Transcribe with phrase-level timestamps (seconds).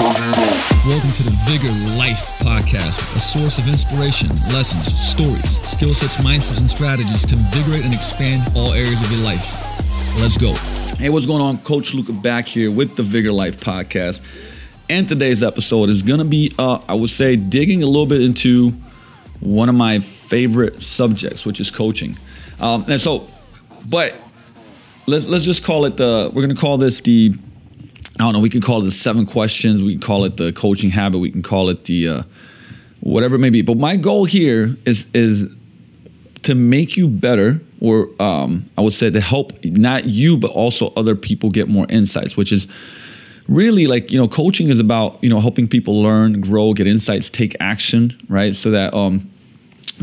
[0.00, 6.60] Welcome to the Vigor Life Podcast, a source of inspiration, lessons, stories, skill sets, mindsets,
[6.60, 9.44] and strategies to invigorate and expand all areas of your life.
[10.18, 10.54] Let's go.
[10.96, 11.58] Hey, what's going on?
[11.58, 14.20] Coach Luca back here with the Vigor Life Podcast.
[14.88, 18.22] And today's episode is going to be, uh, I would say, digging a little bit
[18.22, 18.70] into
[19.40, 22.18] one of my favorite subjects, which is coaching.
[22.58, 23.28] Um, and so,
[23.90, 24.18] but
[25.06, 26.30] let's let's just call it the.
[26.32, 27.34] We're going to call this the
[28.20, 28.40] I don't know.
[28.40, 29.82] We can call it the seven questions.
[29.82, 31.18] We can call it the coaching habit.
[31.18, 32.22] We can call it the uh,
[33.00, 33.62] whatever it may be.
[33.62, 35.50] But my goal here is is
[36.42, 40.92] to make you better, or um, I would say to help not you, but also
[40.96, 42.36] other people get more insights.
[42.36, 42.66] Which is
[43.48, 47.30] really like you know, coaching is about you know helping people learn, grow, get insights,
[47.30, 48.54] take action, right?
[48.54, 49.30] So that um,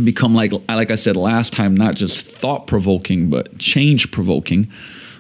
[0.04, 4.72] become like like I said last time, not just thought provoking, but change provoking.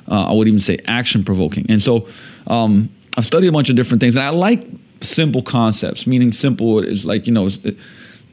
[0.09, 1.66] Uh, I would even say action provoking.
[1.70, 2.08] And so
[2.48, 4.66] um, I've studied a bunch of different things, and I like
[5.02, 6.08] simple concepts.
[6.08, 7.60] Meaning, simple is like you know, it's,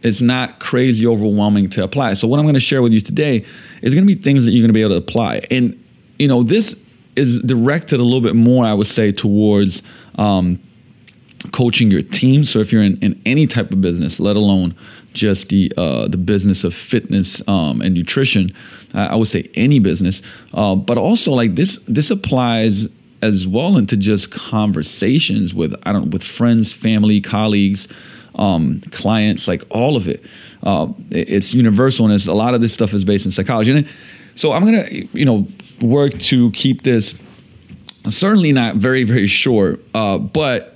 [0.03, 2.15] it's not crazy overwhelming to apply.
[2.15, 3.45] So, what I'm going to share with you today
[3.83, 5.47] is going to be things that you're going to be able to apply.
[5.51, 5.83] And
[6.19, 6.81] you know, this
[7.17, 9.83] is directed a little bit more, I would say, towards
[10.17, 10.61] um,
[11.53, 12.45] coaching your team.
[12.45, 14.77] So, if you're in, in any type of business, let alone
[15.15, 18.55] just the uh, the business of fitness um, and nutrition,
[18.95, 20.21] uh, I would say any business,
[20.53, 22.87] uh, but also like this this applies
[23.25, 27.89] as well into just conversations with I don't with friends, family, colleagues,
[28.35, 30.23] um, clients, like all of it.
[30.63, 33.73] Uh, it's universal, and it's, a lot of this stuff is based in psychology.
[33.73, 33.89] And
[34.35, 35.49] so I'm gonna you know
[35.81, 37.15] work to keep this
[38.11, 40.74] certainly not very very short, uh, but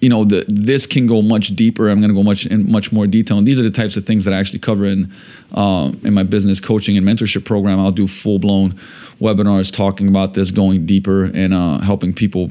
[0.00, 1.88] you know, the, this can go much deeper.
[1.88, 3.38] I'm going to go much in much more detail.
[3.38, 5.12] And these are the types of things that I actually cover in
[5.52, 7.80] um, in my business coaching and mentorship program.
[7.80, 8.78] I'll do full blown
[9.20, 12.50] webinars talking about this, going deeper, and uh, helping people.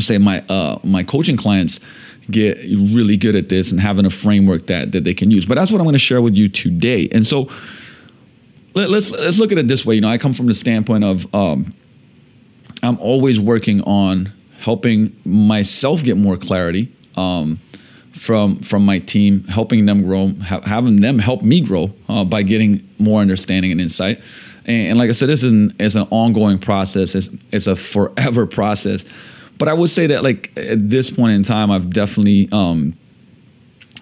[0.00, 1.78] Say my uh, my coaching clients
[2.30, 5.46] get really good at this and having a framework that that they can use.
[5.46, 7.08] But that's what I'm going to share with you today.
[7.12, 7.50] And so
[8.74, 9.96] let, us let's, let's look at it this way.
[9.96, 11.74] You know, I come from the standpoint of um,
[12.82, 14.32] I'm always working on
[14.62, 17.60] helping myself get more clarity um,
[18.12, 22.42] from from my team, helping them grow, ha- having them help me grow uh, by
[22.42, 24.20] getting more understanding and insight.
[24.64, 27.16] And, and, like I said, this is an, is an ongoing process.
[27.16, 29.04] It's, it's a forever process.
[29.58, 32.96] But I would say that like at this point in time, I've definitely um,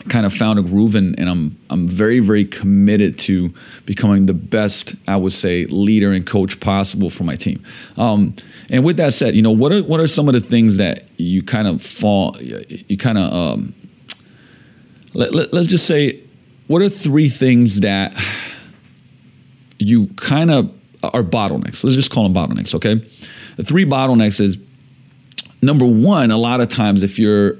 [0.09, 3.53] kind of found a groove and, and I'm I'm very very committed to
[3.85, 7.63] becoming the best I would say leader and coach possible for my team.
[7.97, 8.35] Um,
[8.69, 11.09] and with that said, you know what are what are some of the things that
[11.19, 13.75] you kind of fall you kind of um,
[15.13, 16.23] let, let, let's just say
[16.67, 18.15] what are three things that
[19.79, 20.73] you kind of
[21.03, 21.83] are bottlenecks.
[21.83, 22.97] Let's just call them bottlenecks, okay?
[23.57, 24.59] The three bottlenecks is
[25.63, 27.57] number one, a lot of times if you're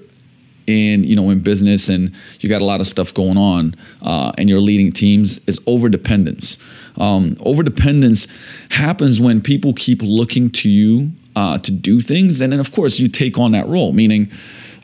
[0.71, 4.33] in you know in business and you got a lot of stuff going on uh,
[4.39, 6.57] and you're leading teams is over dependence.
[6.97, 8.27] Um, over dependence
[8.71, 12.41] happens when people keep looking to you uh, to do things.
[12.41, 14.31] And then of course you take on that role meaning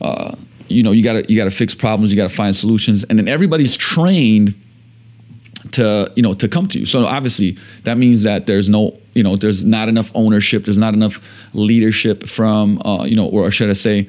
[0.01, 0.35] uh,
[0.67, 3.03] you know you got to you got to fix problems you got to find solutions.
[3.05, 4.53] And then everybody's trained
[5.71, 6.85] to you know to come to you.
[6.85, 10.93] So obviously that means that there's no you know there's not enough ownership there's not
[10.93, 11.19] enough
[11.53, 14.07] leadership from uh, you know or should i say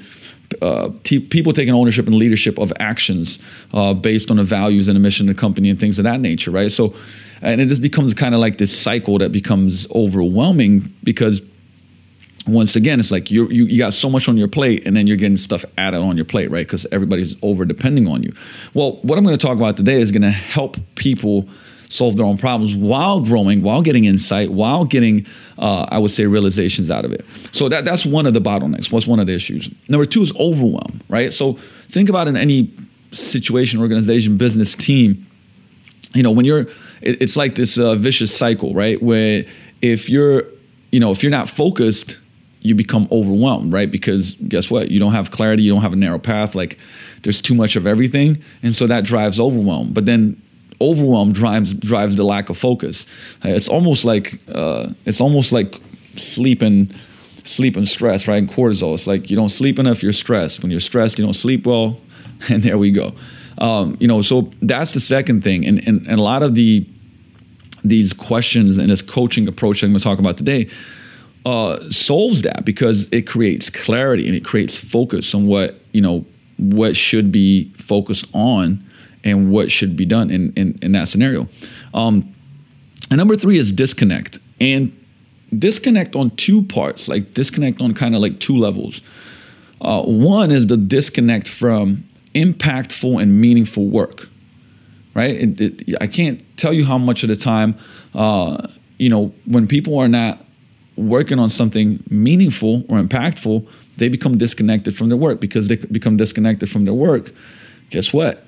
[0.62, 3.38] uh, t- people taking ownership and leadership of actions
[3.72, 6.20] uh, based on the values and the mission of the company and things of that
[6.20, 6.70] nature, right?
[6.70, 6.94] So,
[7.42, 11.40] and it just becomes kind of like this cycle that becomes overwhelming because
[12.48, 15.16] once again, it's like you you got so much on your plate, and then you're
[15.16, 16.66] getting stuff added on your plate, right?
[16.66, 18.32] Because everybody's over depending on you.
[18.74, 21.48] Well, what I'm going to talk about today is going to help people
[21.88, 25.26] solve their own problems while growing, while getting insight, while getting,
[25.58, 27.24] uh, I would say, realizations out of it.
[27.52, 28.92] So that, that's one of the bottlenecks.
[28.92, 29.70] What's one of the issues?
[29.88, 31.32] Number two is overwhelm, right?
[31.32, 31.58] So
[31.90, 32.70] think about in any
[33.12, 35.26] situation, organization, business, team,
[36.14, 36.68] you know, when you're,
[37.00, 39.02] it, it's like this uh, vicious cycle, right?
[39.02, 39.44] Where
[39.82, 40.44] if you're,
[40.90, 42.18] you know, if you're not focused,
[42.60, 43.90] you become overwhelmed, right?
[43.90, 44.90] Because guess what?
[44.90, 46.54] You don't have clarity, you don't have a narrow path.
[46.54, 46.78] Like
[47.22, 48.42] there's too much of everything.
[48.62, 49.92] And so that drives overwhelm.
[49.92, 50.42] But then
[50.80, 53.06] overwhelm drives drives the lack of focus.
[53.44, 55.80] Uh, it's almost like uh, it's almost like
[56.16, 56.94] sleep and
[57.44, 58.36] sleep and stress, right?
[58.36, 58.94] And cortisol.
[58.94, 60.62] It's like you don't sleep enough, you're stressed.
[60.62, 62.00] When you're stressed, you don't sleep well,
[62.48, 63.14] and there we go.
[63.58, 66.86] Um, you know, so that's the second thing, and, and and a lot of the
[67.84, 70.68] these questions and this coaching approach I'm going to talk about today
[71.46, 76.24] uh, solves that because it creates clarity and it creates focus on what you know
[76.58, 78.84] what should be focused on
[79.24, 81.48] and what should be done in, in, in that scenario.
[81.94, 82.34] Um,
[83.10, 84.38] and number three is disconnect.
[84.60, 84.94] And
[85.56, 89.00] disconnect on two parts, like disconnect on kind of like two levels.
[89.80, 92.04] Uh, one is the disconnect from
[92.34, 94.28] impactful and meaningful work,
[95.14, 95.34] right?
[95.34, 97.76] It, it, I can't tell you how much of the time,
[98.14, 98.68] uh,
[98.98, 100.44] you know, when people are not
[100.96, 103.66] working on something meaningful or impactful,
[103.96, 107.32] they become disconnected from their work because they become disconnected from their work.
[107.90, 108.44] Guess what?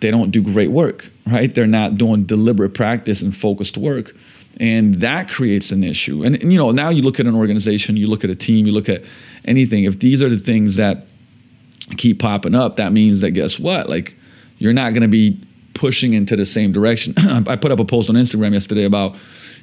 [0.00, 1.54] They don't do great work, right?
[1.54, 4.14] They're not doing deliberate practice and focused work.
[4.58, 6.22] And that creates an issue.
[6.24, 8.66] And, and you know, now you look at an organization, you look at a team,
[8.66, 9.02] you look at
[9.44, 9.84] anything.
[9.84, 11.06] If these are the things that
[11.96, 13.88] keep popping up, that means that guess what?
[13.88, 14.16] Like
[14.58, 15.40] you're not going to be
[15.74, 17.14] pushing into the same direction.
[17.18, 19.16] I put up a post on Instagram yesterday about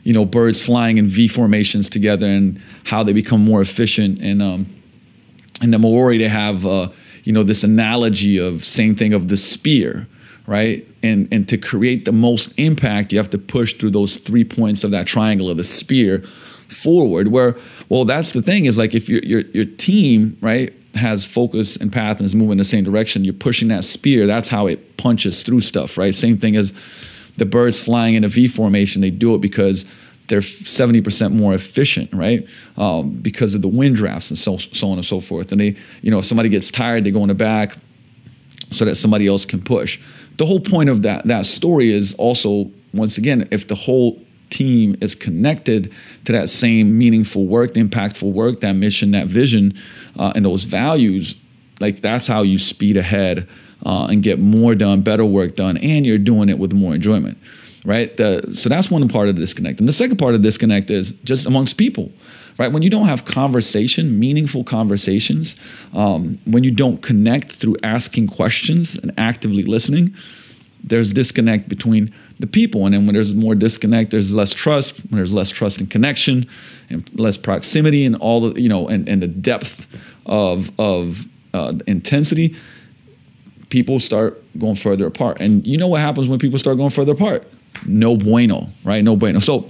[0.03, 4.21] you know birds flying in V formations together and how they become more efficient.
[4.21, 4.73] And um,
[5.61, 6.89] in the Maori they have uh,
[7.23, 10.07] you know this analogy of same thing of the spear,
[10.47, 10.87] right?
[11.03, 14.83] And and to create the most impact, you have to push through those three points
[14.83, 16.23] of that triangle of the spear
[16.69, 17.27] forward.
[17.27, 17.55] Where
[17.89, 21.93] well, that's the thing is like if your your your team right has focus and
[21.93, 24.25] path and is moving in the same direction, you're pushing that spear.
[24.25, 26.15] That's how it punches through stuff, right?
[26.15, 26.73] Same thing as
[27.37, 29.01] the birds flying in a V formation.
[29.01, 29.85] They do it because
[30.27, 32.47] they're 70% more efficient, right?
[32.77, 35.51] Um, because of the wind drafts and so, so on and so forth.
[35.51, 37.77] And they, you know, if somebody gets tired, they go in the back
[38.71, 39.99] so that somebody else can push.
[40.37, 44.19] The whole point of that that story is also, once again, if the whole
[44.49, 45.91] team is connected
[46.25, 49.73] to that same meaningful work, the impactful work, that mission, that vision,
[50.17, 51.35] uh, and those values,
[51.79, 53.47] like that's how you speed ahead
[53.85, 57.37] uh, and get more done, better work done, and you're doing it with more enjoyment,
[57.85, 58.15] right?
[58.17, 59.79] The, so that's one part of the disconnect.
[59.79, 62.11] And the second part of the disconnect is just amongst people,
[62.57, 62.71] right?
[62.71, 65.55] When you don't have conversation, meaningful conversations,
[65.93, 70.15] um, when you don't connect through asking questions and actively listening,
[70.83, 72.85] there's disconnect between the people.
[72.85, 74.97] And then when there's more disconnect, there's less trust.
[75.09, 76.45] When there's less trust and connection,
[76.89, 79.87] and less proximity, and all the you know, and, and the depth
[80.25, 82.55] of of uh, intensity,
[83.69, 85.41] people start going further apart.
[85.41, 87.47] And you know what happens when people start going further apart?
[87.85, 89.03] No bueno, right?
[89.03, 89.39] No bueno.
[89.39, 89.69] So,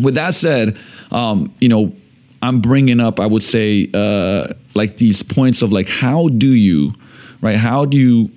[0.00, 0.78] with that said,
[1.10, 1.92] um, you know,
[2.42, 6.92] I'm bringing up, I would say, uh, like these points of like, how do you,
[7.42, 7.56] right?
[7.56, 8.30] How do you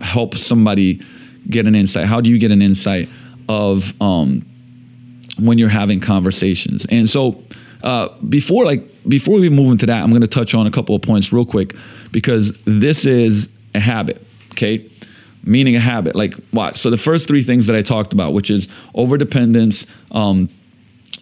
[0.00, 1.00] help somebody?
[1.48, 2.06] get an insight?
[2.06, 3.08] How do you get an insight
[3.48, 4.44] of um,
[5.38, 6.86] when you're having conversations?
[6.88, 7.42] And so
[7.82, 10.94] uh, before like before we move into that, I'm going to touch on a couple
[10.94, 11.74] of points real quick
[12.12, 14.24] because this is a habit.
[14.52, 14.90] Okay.
[15.44, 16.16] Meaning a habit.
[16.16, 16.76] Like watch.
[16.76, 20.48] So the first three things that I talked about, which is over dependence, um,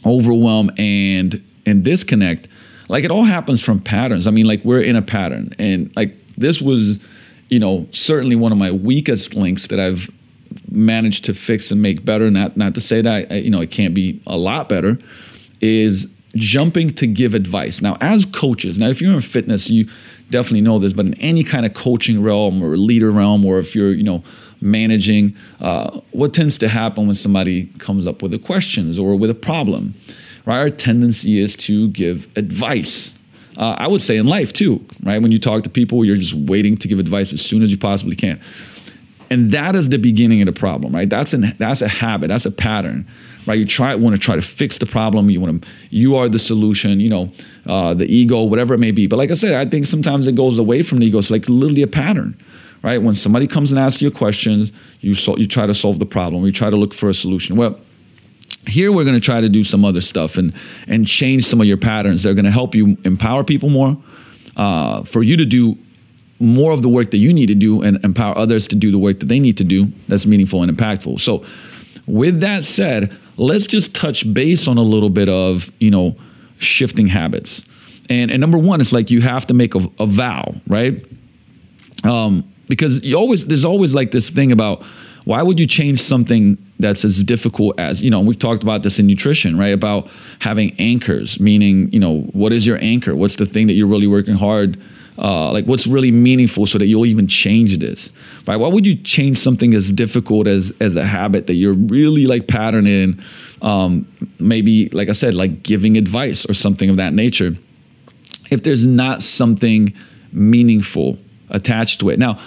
[0.07, 2.49] overwhelm, and and disconnect,
[2.89, 4.27] like it all happens from patterns.
[4.27, 6.99] I mean, like we're in a pattern, and like this was
[7.55, 10.11] you know, certainly one of my weakest links that I've
[10.71, 12.31] managed to fix and make better.
[12.31, 14.99] Not not to say that you know it can't be a lot better.
[15.61, 17.81] Is jumping to give advice.
[17.81, 19.89] Now, as coaches, now if you're in fitness, you
[20.31, 23.75] definitely know this, but in any kind of coaching realm or leader realm, or if
[23.77, 24.25] you're you know
[24.61, 29.31] managing, uh, what tends to happen when somebody comes up with a questions or with
[29.31, 29.95] a problem,
[30.47, 30.59] right?
[30.59, 33.15] Our tendency is to give advice
[33.57, 35.21] uh, I would say in life too, right?
[35.23, 37.79] When you talk to people, you're just waiting to give advice as soon as you
[37.79, 38.41] possibly can.
[39.31, 41.09] And that is the beginning of the problem, right?
[41.09, 43.07] That's an that's a habit, that's a pattern,
[43.47, 43.59] right?
[43.59, 45.31] You try want to try to fix the problem.
[45.31, 47.31] You want to you are the solution, you know,
[47.67, 49.07] uh, the ego, whatever it may be.
[49.07, 51.19] But like I said, I think sometimes it goes away from the ego.
[51.19, 52.39] It's like literally a pattern,
[52.85, 53.03] right?
[53.03, 56.07] When somebody comes and asks you a question, you so, you try to solve the
[56.07, 56.45] problem.
[56.45, 57.57] You try to look for a solution.
[57.57, 57.81] Well,
[58.67, 60.53] here we're going to try to do some other stuff and
[60.87, 62.23] and change some of your patterns.
[62.23, 63.97] They're going to help you empower people more,
[64.57, 65.79] uh, for you to do
[66.39, 68.99] more of the work that you need to do, and empower others to do the
[68.99, 69.91] work that they need to do.
[70.09, 71.21] That's meaningful and impactful.
[71.21, 71.43] So,
[72.07, 76.17] with that said, let's just touch base on a little bit of you know
[76.59, 77.63] shifting habits.
[78.11, 81.03] And and number one, it's like you have to make a, a vow, right?
[82.05, 84.83] Um, because you always there's always like this thing about
[85.25, 88.99] why would you change something that's as difficult as you know we've talked about this
[88.99, 89.73] in nutrition right?
[89.73, 90.09] About
[90.41, 93.15] having anchors meaning you know what is your anchor?
[93.15, 94.81] What's the thing that you're really working hard
[95.17, 98.11] uh, like what's really meaningful so that you'll even change this
[98.47, 98.57] right?
[98.57, 102.49] Why would you change something as difficult as as a habit that you're really like
[102.49, 103.23] patterned in
[103.63, 104.07] um,
[104.39, 107.53] maybe like i said like giving advice or something of that nature?
[108.51, 109.95] If there's not something
[110.33, 111.17] meaningful
[111.55, 112.39] attached to it now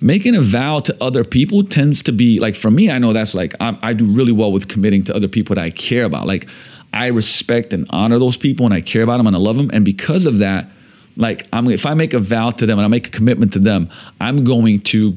[0.00, 3.34] making a vow to other people tends to be like for me i know that's
[3.34, 6.26] like I, I, do really well with committing to other people that i care about.
[6.26, 6.48] Like
[6.92, 9.70] i respect and honor those people and i care about them and i love them.
[9.72, 10.68] And because of that
[11.16, 13.58] like i'm if i make a vow to them and i make a commitment to
[13.58, 13.88] them
[14.20, 15.16] i'm going to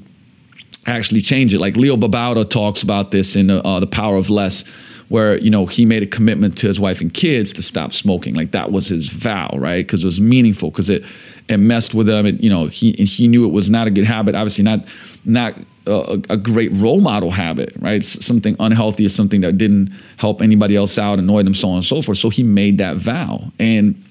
[0.85, 1.59] actually change it.
[1.59, 4.63] Like leo babauta talks about this in uh, the power of less
[5.09, 8.33] where you know he made a commitment to his wife and kids to stop smoking.
[8.35, 9.85] Like that was his vow right?
[9.85, 11.03] Because it was meaningful because it
[11.49, 12.25] it messed with him.
[12.25, 14.35] It, you know, he he knew it was not a good habit.
[14.35, 14.85] Obviously, not
[15.25, 18.03] not a, a great role model habit, right?
[18.03, 21.85] Something unhealthy is something that didn't help anybody else out, annoy them, so on and
[21.85, 22.17] so forth.
[22.17, 24.03] So he made that vow, and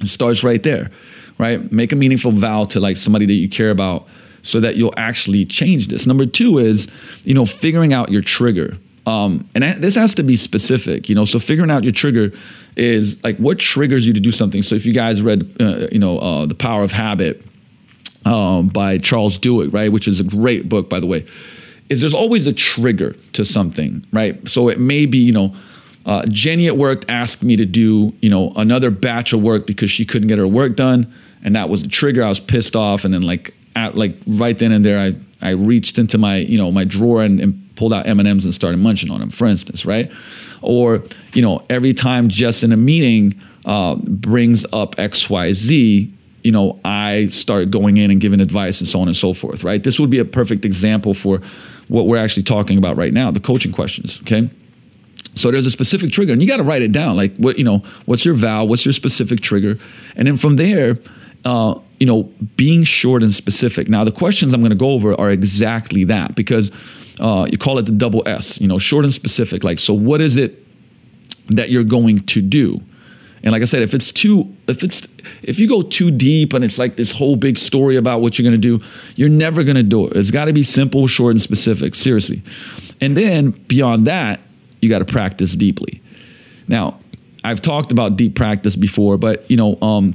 [0.00, 0.90] it starts right there,
[1.38, 1.70] right?
[1.72, 4.06] Make a meaningful vow to like somebody that you care about,
[4.42, 6.06] so that you'll actually change this.
[6.06, 6.86] Number two is,
[7.24, 8.76] you know, figuring out your trigger.
[9.04, 11.24] Um, and this has to be specific, you know.
[11.24, 12.32] So figuring out your trigger
[12.76, 14.62] is like what triggers you to do something.
[14.62, 17.44] So if you guys read, uh, you know, uh, The Power of Habit
[18.24, 21.26] um, by Charles Duhigg, right, which is a great book, by the way,
[21.88, 24.46] is there's always a trigger to something, right?
[24.48, 25.54] So it may be, you know,
[26.06, 29.90] uh, Jenny at work asked me to do, you know, another batch of work because
[29.90, 31.12] she couldn't get her work done,
[31.44, 32.22] and that was the trigger.
[32.22, 35.50] I was pissed off, and then like, at, like right then and there, I I
[35.50, 39.10] reached into my, you know, my drawer and, and pulled out M and started munching
[39.10, 40.08] on them, for instance, right?
[40.60, 43.34] Or you know, every time just in a meeting
[43.64, 48.80] uh, brings up X Y Z, you know, I start going in and giving advice
[48.80, 49.82] and so on and so forth, right?
[49.82, 51.40] This would be a perfect example for
[51.88, 54.48] what we're actually talking about right now, the coaching questions, okay?
[55.34, 57.16] So there's a specific trigger, and you got to write it down.
[57.16, 58.64] Like, what you know, what's your vow?
[58.64, 59.76] What's your specific trigger?
[60.14, 60.98] And then from there,
[61.44, 62.22] uh, you know,
[62.54, 63.88] being short and specific.
[63.88, 66.70] Now, the questions I'm going to go over are exactly that because
[67.20, 68.60] uh, you call it the double S.
[68.60, 69.64] You know, short and specific.
[69.64, 70.64] Like, so what is it
[71.48, 72.80] that you're going to do?
[73.42, 75.06] And like I said, if it's too, if it's,
[75.42, 78.48] if you go too deep and it's like this whole big story about what you're
[78.48, 78.84] going to do,
[79.16, 80.16] you're never going to do it.
[80.16, 81.96] It's got to be simple, short, and specific.
[81.96, 82.42] Seriously.
[83.00, 84.40] And then beyond that,
[84.80, 86.00] you got to practice deeply.
[86.68, 87.00] Now,
[87.44, 90.14] I've talked about deep practice before, but you know, um,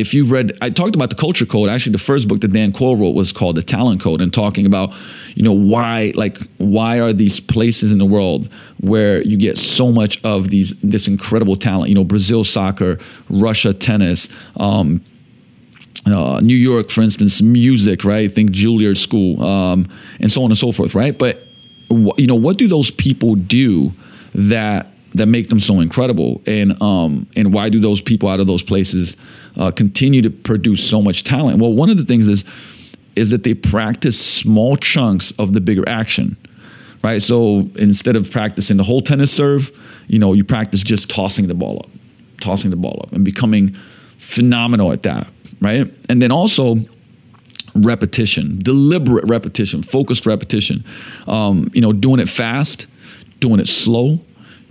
[0.00, 1.68] if you've read, I talked about the culture code.
[1.68, 4.66] Actually, the first book that Dan Coyle wrote was called The Talent Code, and talking
[4.66, 4.92] about,
[5.34, 8.48] you know, why, like, why are these places in the world
[8.80, 11.88] where you get so much of these this incredible talent?
[11.88, 15.02] You know, Brazil soccer, Russia tennis, um,
[16.06, 18.32] uh, New York, for instance, music, right?
[18.32, 19.88] Think Juilliard School, um,
[20.20, 21.16] and so on and so forth, right?
[21.16, 21.46] But
[21.90, 23.92] you know, what do those people do
[24.34, 26.42] that that make them so incredible?
[26.46, 29.16] And um, and why do those people out of those places
[29.58, 31.58] uh, continue to produce so much talent?
[31.58, 32.44] Well, one of the things is
[33.16, 36.36] is that they practice small chunks of the bigger action,
[37.02, 37.20] right?
[37.20, 41.54] So instead of practicing the whole tennis serve, you know, you practice just tossing the
[41.54, 41.90] ball up,
[42.40, 43.76] tossing the ball up, and becoming
[44.18, 45.26] phenomenal at that,
[45.60, 45.92] right?
[46.08, 46.76] And then also
[47.74, 50.84] repetition, deliberate repetition, focused repetition.
[51.26, 52.86] Um, you know, doing it fast,
[53.40, 54.20] doing it slow,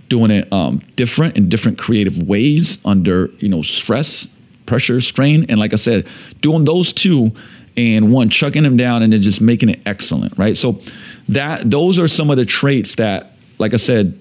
[0.08, 4.26] doing it um, different in different creative ways under you know stress,
[4.68, 6.06] pressure, strain, and like I said,
[6.40, 7.32] doing those two
[7.76, 10.56] and one chucking them down and then just making it excellent, right?
[10.56, 10.80] So
[11.28, 14.18] that those are some of the traits that, like I said,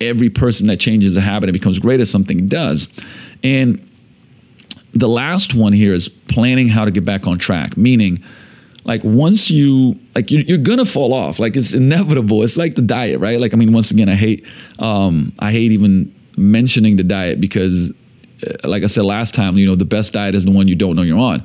[0.00, 2.88] every person that changes a habit and becomes great at something does,
[3.42, 3.86] and
[4.92, 8.22] the last one here is planning how to get back on track, meaning
[8.84, 11.38] like once you like you're, you're, gonna fall off.
[11.38, 12.42] Like it's inevitable.
[12.42, 13.38] It's like the diet right?
[13.38, 14.46] Like i mean once again i hate
[14.78, 17.92] um i hate even mentioning the diet because
[18.64, 20.96] like i said last time you know the best diet is the one you don't
[20.96, 21.44] know you're on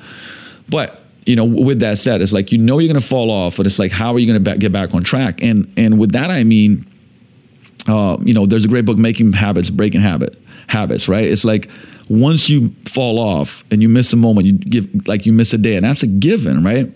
[0.70, 3.66] but you know with that said it's like you know you're gonna fall off but
[3.66, 6.44] it's like how are you gonna get back on track and and with that i
[6.44, 6.86] mean
[7.88, 11.70] uh, you know there's a great book making habits breaking habit habits right it's like
[12.10, 15.58] once you fall off and you miss a moment, you give like you miss a
[15.58, 16.92] day, and that's a given, right?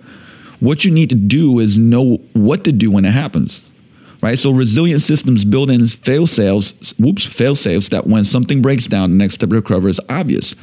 [0.60, 3.62] What you need to do is know what to do when it happens.
[4.22, 4.38] Right.
[4.38, 9.12] So resilient systems build in fail safes, whoops, fail safes that when something breaks down,
[9.12, 10.56] the next step to recover is obvious.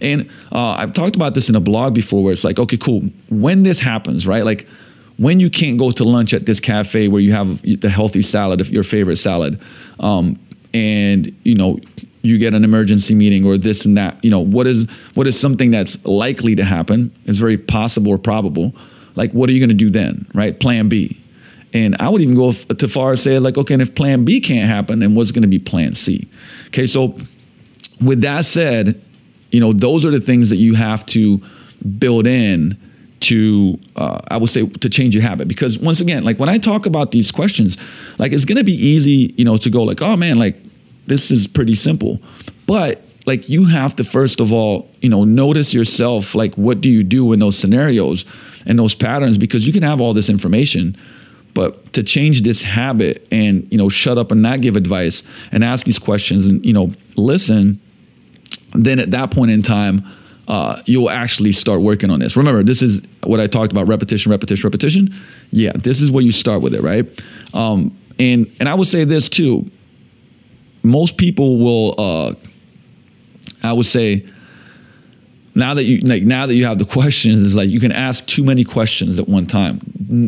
[0.00, 3.02] And uh, I've talked about this in a blog before where it's like, okay, cool.
[3.28, 4.44] When this happens, right?
[4.44, 4.66] Like
[5.16, 8.68] when you can't go to lunch at this cafe where you have the healthy salad,
[8.68, 9.60] your favorite salad,
[10.00, 10.36] um,
[10.72, 11.78] and you know
[12.22, 15.38] you get an emergency meeting or this and that you know what is what is
[15.38, 18.74] something that's likely to happen is very possible or probable
[19.14, 21.20] like what are you going to do then right plan b
[21.74, 24.40] and i would even go to far as say like okay and if plan b
[24.40, 26.26] can't happen then what's going to be plan c?
[26.68, 27.18] Okay so
[28.04, 29.00] with that said
[29.50, 31.40] you know those are the things that you have to
[31.98, 32.78] build in
[33.20, 35.48] to uh, i would say to change your habit.
[35.48, 37.76] Because once again like when i talk about these questions
[38.18, 40.56] like it's going to be easy you know to go like oh man like
[41.06, 42.20] this is pretty simple.
[42.66, 46.88] But like you have to first of all, you know, notice yourself like what do
[46.88, 48.24] you do in those scenarios
[48.66, 49.38] and those patterns?
[49.38, 50.96] Because you can have all this information
[51.54, 55.64] but to change this habit and you know shut up and not give advice and
[55.64, 57.80] ask these questions and you know listen
[58.72, 60.04] then at that point in time
[60.46, 62.36] uh, you'll actually start working on this.
[62.36, 65.14] Remember this is what i talked about repetition repetition repetition?
[65.50, 67.24] Yeah this is where you start with it right?
[67.54, 69.70] Um, and and i would say this too.
[70.82, 72.34] Most people will, uh,
[73.62, 74.26] I would say,
[75.54, 78.26] now that you like now that you have the questions is like you can ask
[78.26, 79.80] too many questions at one time.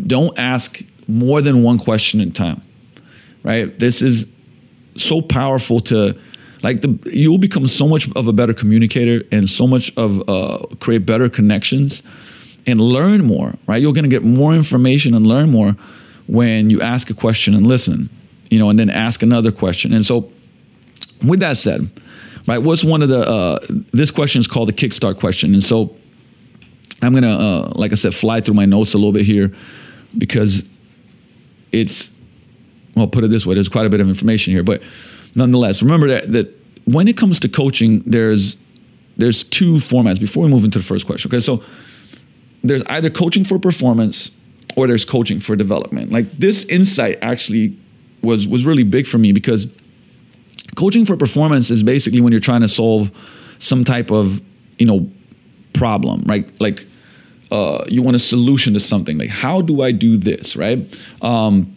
[0.06, 2.62] Don't ask more than one question in time
[3.46, 3.78] right?
[3.78, 4.26] This is
[4.96, 6.18] so powerful to
[6.62, 10.66] like the you'll become so much of a better communicator and so much of uh,
[10.80, 12.02] create better connections
[12.66, 13.80] and learn more right?
[13.80, 15.76] You're going to get more information and learn more
[16.26, 18.10] when you ask a question and listen
[18.50, 19.92] you know and then ask another question.
[19.92, 20.30] And so
[21.24, 21.88] with that said
[22.48, 22.58] right?
[22.58, 23.58] What's one of the uh,
[23.92, 25.96] this question is called the kickstart question, and so
[27.02, 29.52] I'm gonna, uh, like I said, fly through my notes a little bit here
[30.16, 30.64] because
[31.72, 32.10] it's
[32.94, 34.82] well, put it this way, there's quite a bit of information here, but
[35.34, 36.52] nonetheless, remember that that
[36.84, 38.56] when it comes to coaching, there's
[39.16, 40.20] there's two formats.
[40.20, 41.62] Before we move into the first question, okay, so
[42.62, 44.30] there's either coaching for performance
[44.76, 46.12] or there's coaching for development.
[46.12, 47.76] Like this insight actually
[48.22, 49.66] was was really big for me because
[50.74, 53.10] coaching for performance is basically when you're trying to solve
[53.58, 54.40] some type of
[54.78, 55.10] you know
[55.72, 56.86] problem right like
[57.50, 61.74] uh, you want a solution to something like how do i do this right um,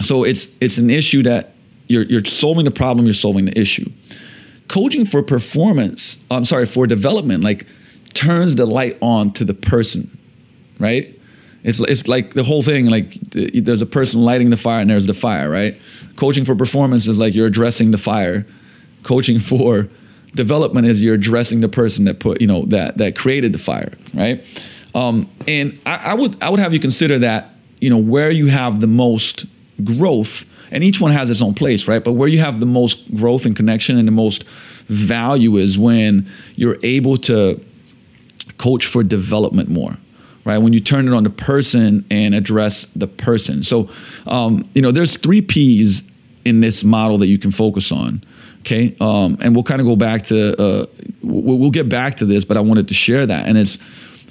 [0.00, 1.54] so it's it's an issue that
[1.86, 3.90] you're, you're solving the problem you're solving the issue
[4.68, 7.66] coaching for performance i'm sorry for development like
[8.14, 10.18] turns the light on to the person
[10.78, 11.20] right
[11.62, 12.86] it's it's like the whole thing.
[12.86, 15.80] Like there's a person lighting the fire, and there's the fire, right?
[16.16, 18.46] Coaching for performance is like you're addressing the fire.
[19.02, 19.88] Coaching for
[20.34, 23.92] development is you're addressing the person that put you know that that created the fire,
[24.14, 24.44] right?
[24.94, 28.46] Um, and I, I would I would have you consider that you know where you
[28.48, 29.46] have the most
[29.84, 32.02] growth, and each one has its own place, right?
[32.02, 34.44] But where you have the most growth and connection and the most
[34.88, 37.64] value is when you're able to
[38.58, 39.96] coach for development more
[40.44, 40.58] right?
[40.58, 43.62] When you turn it on the person and address the person.
[43.62, 43.90] So,
[44.26, 46.02] um, you know, there's three P's
[46.44, 48.24] in this model that you can focus on.
[48.60, 50.86] Okay, um, and we'll kind of go back to uh,
[51.22, 53.78] we'll, get back to this, but I wanted to share that, and it's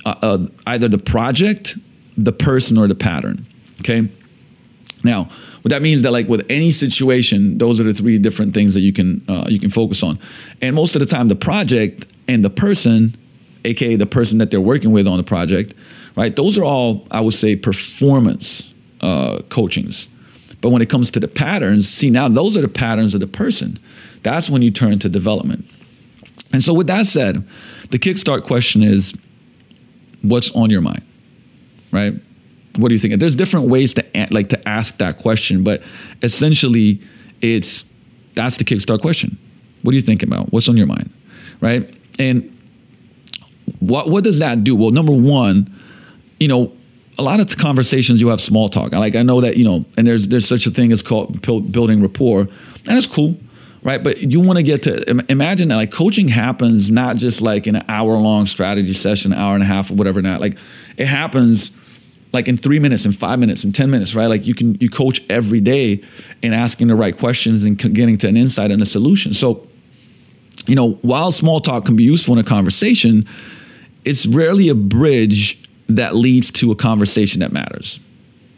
[0.06, 1.78] uh, uh, either the project,
[2.16, 3.46] the person, or the pattern.
[3.82, 4.08] Okay,
[5.04, 5.30] now
[5.62, 8.82] what that means that like with any situation, those are the three different things that
[8.82, 10.20] you can uh, you can focus on,
[10.62, 13.18] and most of the time, the project and the person,
[13.66, 15.74] aka the person that they're working with on the project,
[16.16, 16.36] right?
[16.36, 20.08] Those are all, I would say, performance uh, coachings.
[20.62, 23.28] But when it comes to the patterns, see, now those are the patterns of the
[23.28, 23.80] person.
[24.24, 25.66] That's when you turn to development.
[26.52, 27.48] And so, with that said,
[27.92, 29.14] the kickstart question is
[30.22, 31.04] what's on your mind,
[31.92, 32.14] right?
[32.78, 33.20] What do you think?
[33.20, 35.82] There's different ways to like to ask that question, but
[36.22, 37.02] essentially,
[37.42, 37.84] it's
[38.36, 39.38] that's the kickstart question.
[39.82, 40.52] What do you think about?
[40.52, 41.12] What's on your mind,
[41.62, 41.94] right?
[42.18, 42.56] And
[43.80, 44.76] what what does that do?
[44.76, 45.74] Well, number one,
[46.40, 46.72] you know,
[47.18, 48.94] a lot of conversations you have small talk.
[48.94, 52.02] Like I know that you know, and there's there's such a thing as called building
[52.02, 53.38] rapport, and it's cool,
[53.84, 54.04] right?
[54.04, 57.84] But you want to get to imagine that like coaching happens not just like an
[57.88, 60.22] hour long strategy session, an hour and a half or whatever.
[60.22, 60.58] Not like
[60.98, 61.72] it happens
[62.32, 64.28] like in three minutes, in five minutes, in ten minutes, right?
[64.28, 66.04] Like you can you coach every day
[66.44, 69.34] and asking the right questions and getting to an insight and a solution.
[69.34, 69.68] So,
[70.68, 73.28] you know, while small talk can be useful in a conversation,
[74.06, 78.00] it's rarely a bridge that leads to a conversation that matters.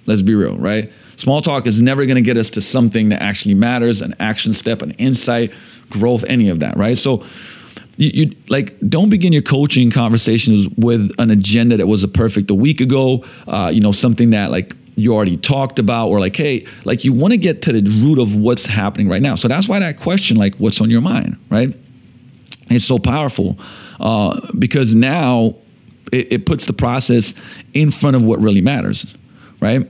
[0.05, 0.91] Let's be real, right?
[1.21, 4.53] Small talk is never going to get us to something that actually matters, an action
[4.53, 5.53] step, an insight,
[5.91, 6.97] growth, any of that, right?
[6.97, 7.23] So
[7.97, 12.49] you, you, like don't begin your coaching conversations with an agenda that was a perfect
[12.49, 16.35] a week ago, uh, you know, something that like you already talked about or like
[16.35, 19.47] hey like you want to get to the root of what's happening right now so
[19.47, 21.73] that's why that question like what's on your mind right
[22.69, 23.57] it's so powerful
[24.01, 25.55] uh, because now
[26.11, 27.33] it, it puts the process
[27.73, 29.05] in front of what really matters,
[29.59, 29.89] right?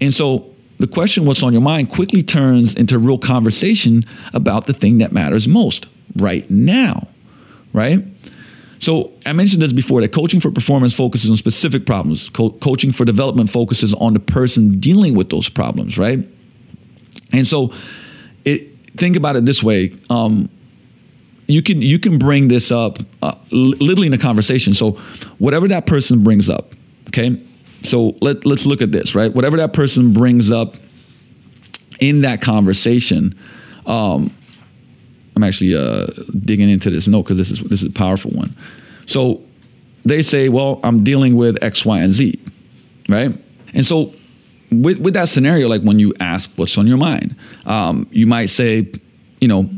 [0.00, 0.51] And so
[0.82, 5.12] the question, what's on your mind, quickly turns into real conversation about the thing that
[5.12, 7.06] matters most right now,
[7.72, 8.04] right?
[8.80, 12.28] So I mentioned this before that coaching for performance focuses on specific problems.
[12.30, 16.18] Co- coaching for development focuses on the person dealing with those problems, right?
[17.30, 17.72] And so
[18.44, 19.96] it, think about it this way.
[20.10, 20.50] Um,
[21.46, 24.74] you can you can bring this up uh, literally in a conversation.
[24.74, 24.92] So
[25.38, 26.72] whatever that person brings up,
[27.06, 27.40] okay.
[27.82, 29.32] So let let's look at this, right?
[29.32, 30.76] Whatever that person brings up
[32.00, 33.38] in that conversation,
[33.86, 34.34] um,
[35.36, 36.06] I'm actually uh,
[36.44, 38.56] digging into this note because this is this is a powerful one.
[39.06, 39.42] So
[40.04, 42.40] they say, well, I'm dealing with X, Y, and Z,
[43.08, 43.36] right?
[43.74, 44.12] And so
[44.70, 48.46] with with that scenario, like when you ask what's on your mind, um, you might
[48.46, 48.90] say,
[49.40, 49.68] you know,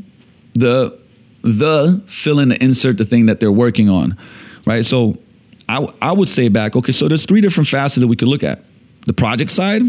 [0.54, 0.98] the
[1.42, 4.16] the fill in the insert the thing that they're working on,
[4.66, 4.84] right?
[4.84, 5.18] So
[5.68, 8.42] I, I would say back, okay, so there's three different facets that we could look
[8.42, 8.64] at
[9.06, 9.82] the project side,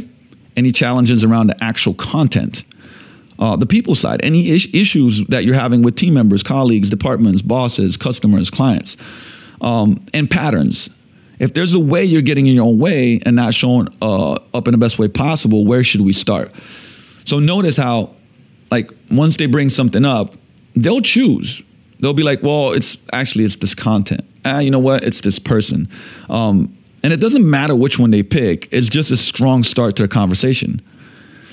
[0.56, 2.64] any challenges around the actual content.
[3.38, 7.42] Uh, the people side, any is- issues that you're having with team members, colleagues, departments,
[7.42, 8.96] bosses, customers, clients.
[9.62, 10.90] um, and patterns.
[11.40, 14.68] If there's a way you're getting in your own way and not showing uh, up
[14.68, 16.52] in the best way possible, where should we start?
[17.26, 18.12] So notice how,
[18.72, 20.36] like, once they bring something up,
[20.76, 21.62] they'll choose.
[22.00, 24.25] They'll be like, well, it's actually it's this content.
[24.46, 25.04] Ah, you know what?
[25.04, 25.90] It's this person.
[26.30, 28.70] Um, and it doesn't matter which one they pick.
[28.72, 30.82] It's just a strong start to a conversation.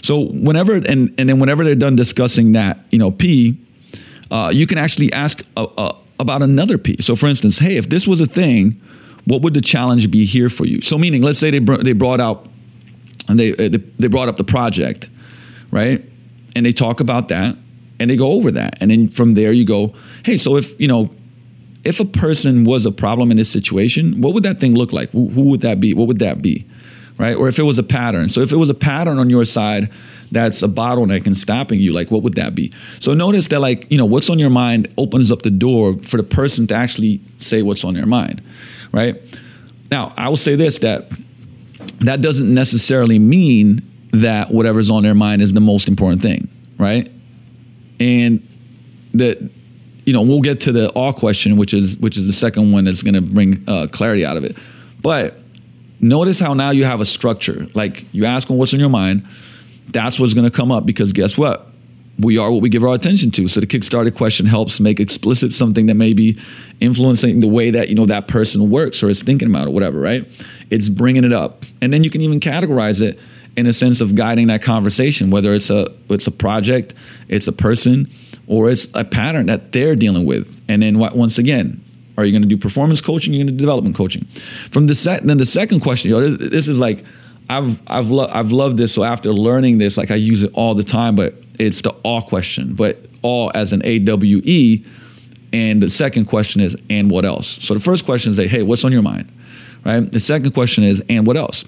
[0.02, 3.58] So whenever and and then whenever they're done discussing that, you know, P,
[4.30, 6.96] uh, you can actually ask uh, uh, about another P.
[7.00, 8.80] So for instance, hey, if this was a thing,
[9.24, 10.80] what would the challenge be here for you?
[10.80, 12.46] So meaning, let's say they br- they brought out
[13.28, 15.08] and they they brought up the project,
[15.70, 16.04] right?
[16.56, 17.56] And they talk about that
[18.00, 20.88] and they go over that, and then from there you go, hey, so if you
[20.88, 21.10] know
[21.84, 25.10] if a person was a problem in this situation, what would that thing look like?
[25.10, 25.94] Who, would that be?
[25.94, 26.66] What would that be?
[27.18, 27.36] Right?
[27.36, 28.28] Or if it was a pattern.
[28.28, 29.90] So if it was a pattern on your side
[30.30, 32.72] that's a bottleneck and stopping you, like what would that be?
[33.00, 36.16] So notice that like, you know, what's on your mind opens up the door for
[36.16, 38.42] the person to actually say what's on their mind.
[38.92, 39.20] Right?
[39.90, 41.10] Now, I will say this that
[42.00, 43.80] that doesn't necessarily mean
[44.12, 47.10] that whatever's on their mind is the most important thing, right?
[48.00, 48.46] And
[49.14, 49.50] that
[50.04, 52.84] you know, we'll get to the AWE question, which is which is the second one
[52.84, 54.56] that's going to bring uh, clarity out of it.
[55.00, 55.38] But
[56.00, 57.68] notice how now you have a structure.
[57.74, 59.26] Like you ask them what's on your mind,
[59.88, 61.68] that's what's going to come up because guess what?
[62.18, 63.48] We are what we give our attention to.
[63.48, 66.38] So the kickstarted question helps make explicit something that may be
[66.80, 69.98] influencing the way that you know that person works or is thinking about it, whatever.
[69.98, 70.28] Right?
[70.70, 73.18] It's bringing it up, and then you can even categorize it
[73.56, 76.94] in a sense of guiding that conversation, whether it's a it's a project,
[77.28, 78.10] it's a person,
[78.46, 80.60] or it's a pattern that they're dealing with.
[80.68, 81.82] And then once again,
[82.18, 83.32] are you going to do performance coaching?
[83.32, 84.24] You're going to do development coaching.
[84.70, 87.04] From the set, then the second question, know, this, this is like
[87.48, 88.92] I've I've lo- I've loved this.
[88.92, 91.16] So after learning this, like I use it all the time.
[91.16, 94.84] But it's the AWE question, but AWE as an A W E.
[95.52, 97.58] And the second question is, and what else?
[97.60, 99.30] So the first question is, hey, what's on your mind?
[99.84, 100.10] Right.
[100.10, 101.64] The second question is, and what else?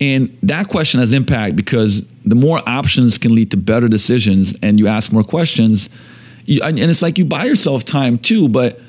[0.00, 4.78] And that question has impact because the more options can lead to better decisions and
[4.78, 5.88] you ask more questions.
[6.44, 8.48] You, and it's like you buy yourself time too.
[8.48, 8.80] But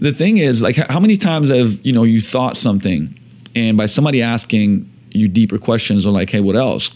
[0.00, 3.18] the thing is, like, how many times have you know you thought something,
[3.54, 6.90] and by somebody asking you deeper questions or like, hey, what else?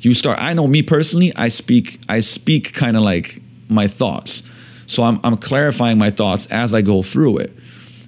[0.00, 0.38] You start.
[0.40, 1.32] I know me personally.
[1.36, 2.00] I speak.
[2.08, 4.42] I speak kind of like my thoughts.
[4.86, 7.56] So I'm I'm clarifying my thoughts as I go through it.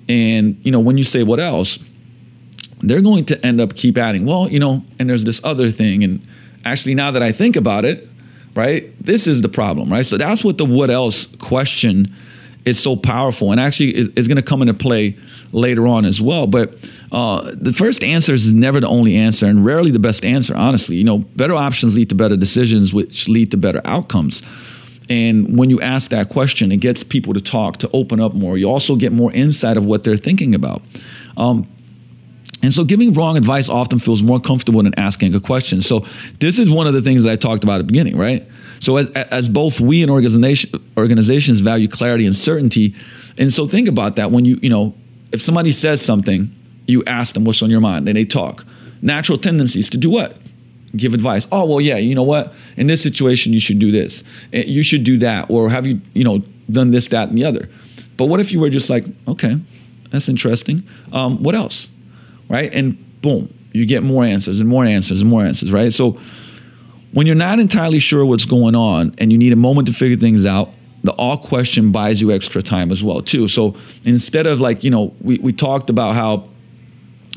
[0.08, 1.78] And you know, when you say what else,
[2.82, 6.02] they're going to end up keep adding, well, you know, and there's this other thing.
[6.04, 6.26] And
[6.64, 8.08] actually, now that I think about it,
[8.54, 10.04] right, this is the problem, right?
[10.04, 12.14] So that's what the what else question
[12.64, 15.16] is so powerful and actually is, going to come into play
[15.52, 16.46] later on as well.
[16.46, 16.78] But
[17.10, 20.96] uh, the first answer is never the only answer and rarely the best answer, honestly.
[20.96, 24.42] You know, better options lead to better decisions, which lead to better outcomes.
[25.10, 28.56] And when you ask that question, it gets people to talk, to open up more.
[28.56, 30.82] You also get more insight of what they're thinking about.
[31.36, 31.66] Um,
[32.62, 35.82] and so giving wrong advice often feels more comfortable than asking a question.
[35.82, 36.06] So
[36.38, 38.46] this is one of the things that I talked about at the beginning, right?
[38.80, 42.94] So as, as both we and organization, organizations value clarity and certainty,
[43.38, 44.94] and so think about that when you, you know,
[45.32, 46.54] if somebody says something,
[46.86, 48.64] you ask them what's on your mind, and they talk.
[49.00, 50.36] Natural tendencies to do what?
[50.94, 51.46] Give advice.
[51.50, 52.52] Oh, well, yeah, you know what?
[52.76, 54.22] In this situation, you should do this.
[54.52, 55.48] Eh, you should do that.
[55.48, 57.68] Or have you, you know, done this, that, and the other.
[58.16, 59.56] But what if you were just like, okay,
[60.10, 60.86] that's interesting.
[61.12, 61.88] Um, what else?
[62.52, 62.72] Right?
[62.72, 65.90] And boom, you get more answers and more answers and more answers, right?
[65.92, 66.18] So
[67.12, 70.18] when you're not entirely sure what's going on and you need a moment to figure
[70.18, 70.68] things out,
[71.02, 73.48] the AWE question buys you extra time as well too.
[73.48, 76.48] So instead of like, you know, we, we talked about how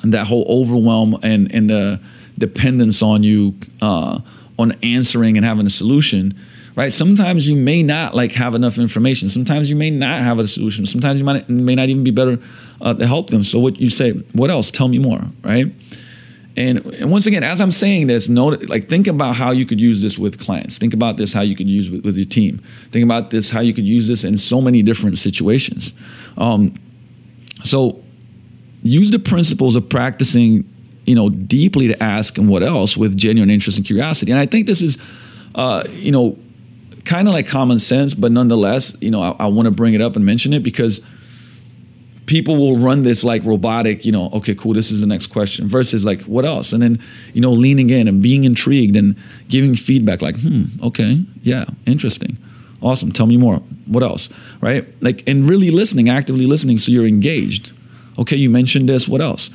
[0.04, 2.02] that whole overwhelm and, and the
[2.38, 4.20] dependence on you uh,
[4.60, 6.38] on answering and having a solution,
[6.76, 6.92] right?
[6.92, 9.30] Sometimes you may not like have enough information.
[9.30, 10.86] Sometimes you may not have a solution.
[10.86, 12.40] Sometimes you might may not even be better
[12.82, 13.44] uh, to help them.
[13.44, 14.72] So what you say, what else?
[14.72, 15.74] Tell me more, right?
[16.58, 19.80] And, and once again, as I'm saying this, know like think about how you could
[19.80, 20.78] use this with clients.
[20.78, 22.64] Think about this how you could use with, with your team.
[22.92, 25.94] Think about this how you could use this in so many different situations.
[26.38, 26.76] Um,
[27.64, 28.02] so
[28.84, 30.70] use the principles of practicing,
[31.06, 34.32] you know, deeply to ask and what else with genuine interest and curiosity.
[34.32, 34.98] And I think this is,
[35.56, 36.38] uh, you know,
[37.06, 40.02] kind of like common sense, but nonetheless, you know, I, I want to bring it
[40.02, 41.02] up and mention it because–
[42.26, 45.68] people will run this like robotic, you know, okay, cool, this is the next question,
[45.68, 46.74] versus like, what else?
[46.74, 47.00] And then,
[47.34, 49.16] you know, leaning in and being intrigued and
[49.48, 52.38] giving feedback like, hmm, okay, yeah, interesting.
[52.82, 53.12] Awesome.
[53.12, 53.58] Tell me more.
[53.88, 54.30] What else?
[54.62, 54.86] Right?
[55.02, 57.72] Like, and really listening, actively listening so you're engaged.
[58.20, 59.08] Okay, you mentioned this.
[59.08, 59.50] What else?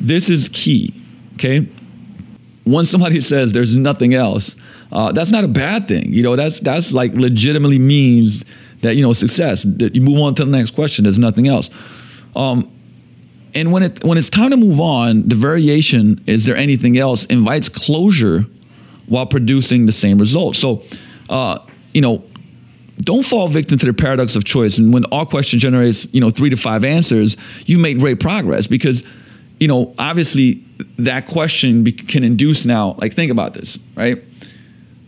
[0.00, 0.94] This is key.
[1.34, 1.68] Okay.
[2.64, 4.56] Once somebody says there's nothing else,
[4.92, 6.12] uh, that's not a bad thing.
[6.12, 8.44] You know, that's that's like legitimately means
[8.82, 11.68] that you know success that you move on to the next question there's nothing else
[12.34, 12.70] Um,
[13.54, 17.24] and when it when it's time to move on, the variation is there anything else
[17.26, 18.46] invites closure
[19.06, 20.54] while producing the same result.
[20.56, 20.82] So,
[21.28, 21.58] uh,
[21.92, 22.22] you know,
[23.00, 24.78] don't fall victim to the paradox of choice.
[24.78, 28.68] And when our question generates, you know, three to five answers, you make great progress
[28.68, 29.02] because,
[29.58, 30.64] you know, obviously
[30.98, 32.94] that question be- can induce now.
[33.00, 34.22] Like, think about this, right?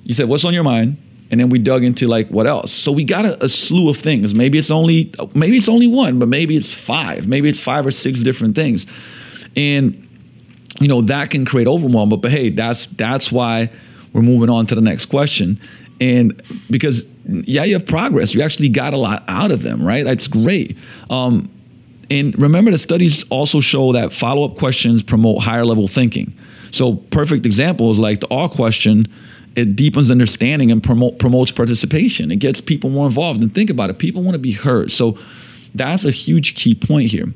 [0.05, 0.99] You said, "What's on your mind?"
[1.33, 2.71] and then we dug into like what else.
[2.71, 4.35] So we got a, a, slew of things.
[4.35, 7.27] Maybe it's only maybe it's only one, but maybe it's five.
[7.27, 8.87] Maybe it's five or six different things,
[9.57, 10.07] and
[10.79, 12.11] you know that can create overwhelm.
[12.11, 13.71] But, but hey, that's that's why
[14.12, 15.59] we're moving on to the next question,
[16.01, 18.35] and because yeah, you have progress.
[18.35, 20.05] You actually got a lot out of them, right?
[20.05, 20.77] That's great.
[21.09, 21.51] Um,
[22.11, 26.37] and remember, the studies also show that follow up questions promote higher level thinking.
[26.73, 29.09] So, perfect examples like the AWE question
[29.55, 32.31] it deepens understanding and promote, promotes participation.
[32.31, 33.41] It gets people more involved.
[33.41, 34.91] And think about it, people want to be heard.
[34.91, 35.19] So
[35.75, 37.27] that's a huge key point here.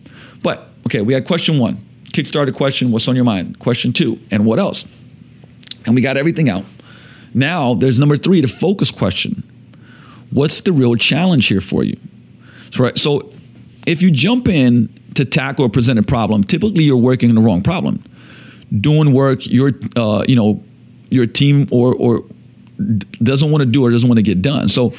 [0.42, 1.78] But okay, we had question one,
[2.12, 3.58] kickstarted question, what's on your mind?
[3.58, 4.84] Question two, and what else?
[5.84, 6.64] And we got everything out.
[7.34, 9.42] Now there's number three, the focus question.
[10.30, 11.98] What's the real challenge here for you?
[12.72, 13.32] So, right, so
[13.86, 17.62] if you jump in to tackle a presented problem, typically you're working on the wrong
[17.62, 18.02] problem.
[18.80, 20.62] Doing work, you're uh, you know
[21.10, 22.24] your team or or
[23.22, 24.68] doesn't want to do or doesn't want to get done.
[24.68, 24.92] So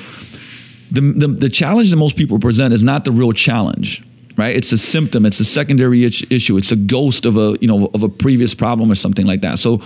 [0.90, 4.04] the, the, the challenge that most people present is not the real challenge,
[4.38, 4.56] right?
[4.56, 5.26] It's a symptom.
[5.26, 6.58] It's a secondary issue.
[6.58, 9.60] It's a ghost of a you know of a previous problem or something like that.
[9.60, 9.82] So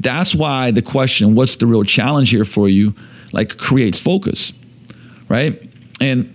[0.00, 2.94] that's why the question, "What's the real challenge here for you?"
[3.32, 4.52] like creates focus,
[5.28, 5.62] right?
[6.00, 6.34] And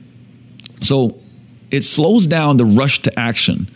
[0.82, 1.20] so
[1.72, 3.68] it slows down the rush to action.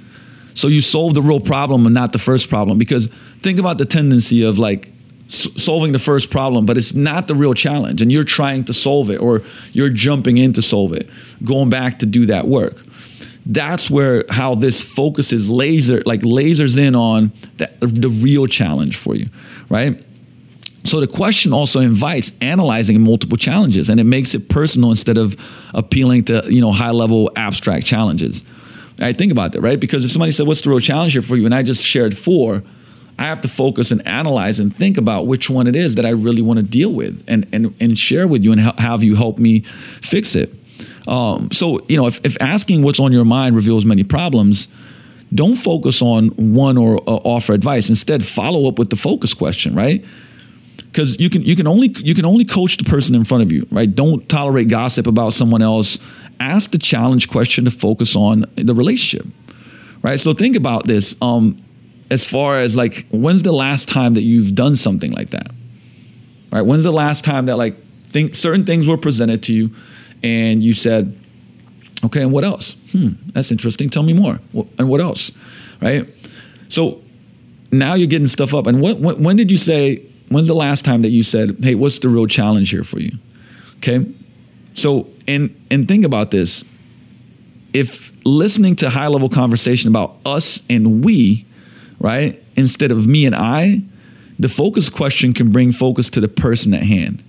[0.53, 3.09] So you solve the real problem and not the first problem because
[3.41, 4.93] think about the tendency of like
[5.30, 9.10] solving the first problem, but it's not the real challenge, and you're trying to solve
[9.10, 11.10] it, or you're jumping in to solve it,
[11.44, 12.84] going back to do that work.
[13.46, 19.15] That's where how this focuses laser, like lasers in on the, the real challenge for
[19.15, 19.30] you,
[19.70, 20.04] right?
[20.84, 25.36] So the question also invites analyzing multiple challenges, and it makes it personal instead of
[25.74, 28.44] appealing to you know high level abstract challenges.
[29.00, 29.80] I think about that, right?
[29.80, 32.18] Because if somebody said, "What's the real challenge here for you?" and I just shared
[32.18, 32.63] four,
[33.19, 36.12] I have to focus and analyze and think about which one it is that I
[36.12, 39.38] really want to deal with and, and, and share with you and have you help
[39.38, 39.65] me
[40.01, 40.53] fix it.
[41.05, 44.69] Um, so, you know, if, if asking what's on your mind reveals many problems,
[45.36, 47.89] don't focus on one or uh, offer advice.
[47.89, 50.05] Instead, follow up with the focus question, right?
[50.77, 53.51] Because you can you can only you can only coach the person in front of
[53.51, 53.93] you, right?
[53.93, 55.99] Don't tolerate gossip about someone else.
[56.39, 59.27] Ask the challenge question to focus on the relationship,
[60.01, 60.19] right?
[60.19, 61.15] So think about this.
[61.21, 61.62] Um,
[62.12, 65.52] as far as like when's the last time that you've done something like that?
[66.52, 66.62] Right?
[66.62, 69.76] When's the last time that like think certain things were presented to you
[70.24, 71.17] and you said
[72.04, 72.76] okay and what else?
[72.91, 73.89] Hmm that's interesting.
[73.89, 74.39] Tell me more.
[74.78, 75.32] And what else?
[75.82, 76.08] Right?
[76.69, 77.02] So
[77.72, 78.67] now you're getting stuff up.
[78.67, 79.98] And what when, when did you say
[80.30, 83.17] when's the last time that you said hey what's the real challenge here for you?
[83.78, 84.06] Okay?
[84.74, 86.63] So and and think about this.
[87.72, 91.45] If listening to high level conversation about us and we
[91.99, 92.41] right?
[92.55, 93.81] Instead of me and I,
[94.38, 97.23] the focus question can bring focus to the person at hand,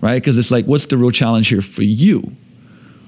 [0.00, 0.14] right?
[0.14, 2.34] Because it's like, what's the real challenge here for you?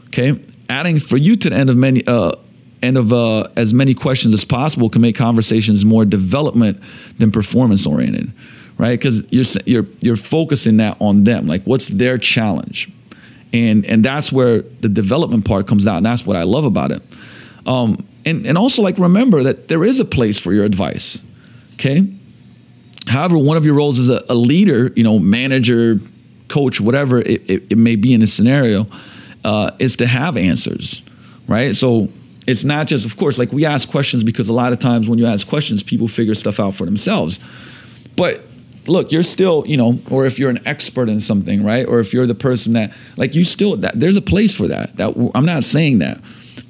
[0.09, 2.33] Okay, adding for you to the end of many, uh,
[2.83, 6.81] end of uh, as many questions as possible can make conversations more development
[7.19, 8.33] than performance oriented,
[8.79, 8.99] right?
[8.99, 12.91] Because you're you're you're focusing that on them, like what's their challenge,
[13.53, 16.93] and and that's where the development part comes out, and that's what I love about
[16.93, 17.03] it.
[17.67, 21.23] Um, and, and also like remember that there is a place for your advice.
[21.75, 22.07] Okay.
[23.07, 26.01] However, one of your roles as a, a leader, you know, manager,
[26.49, 28.87] coach, whatever it, it, it may be in a scenario,
[29.45, 31.03] uh, is to have answers,
[31.47, 31.77] right?
[31.77, 32.09] So
[32.47, 35.19] it's not just, of course, like we ask questions because a lot of times when
[35.19, 37.39] you ask questions, people figure stuff out for themselves.
[38.17, 38.43] But
[38.87, 41.87] look, you're still, you know, or if you're an expert in something, right?
[41.87, 44.97] Or if you're the person that, like, you still, that there's a place for that.
[44.97, 46.21] That I'm not saying that,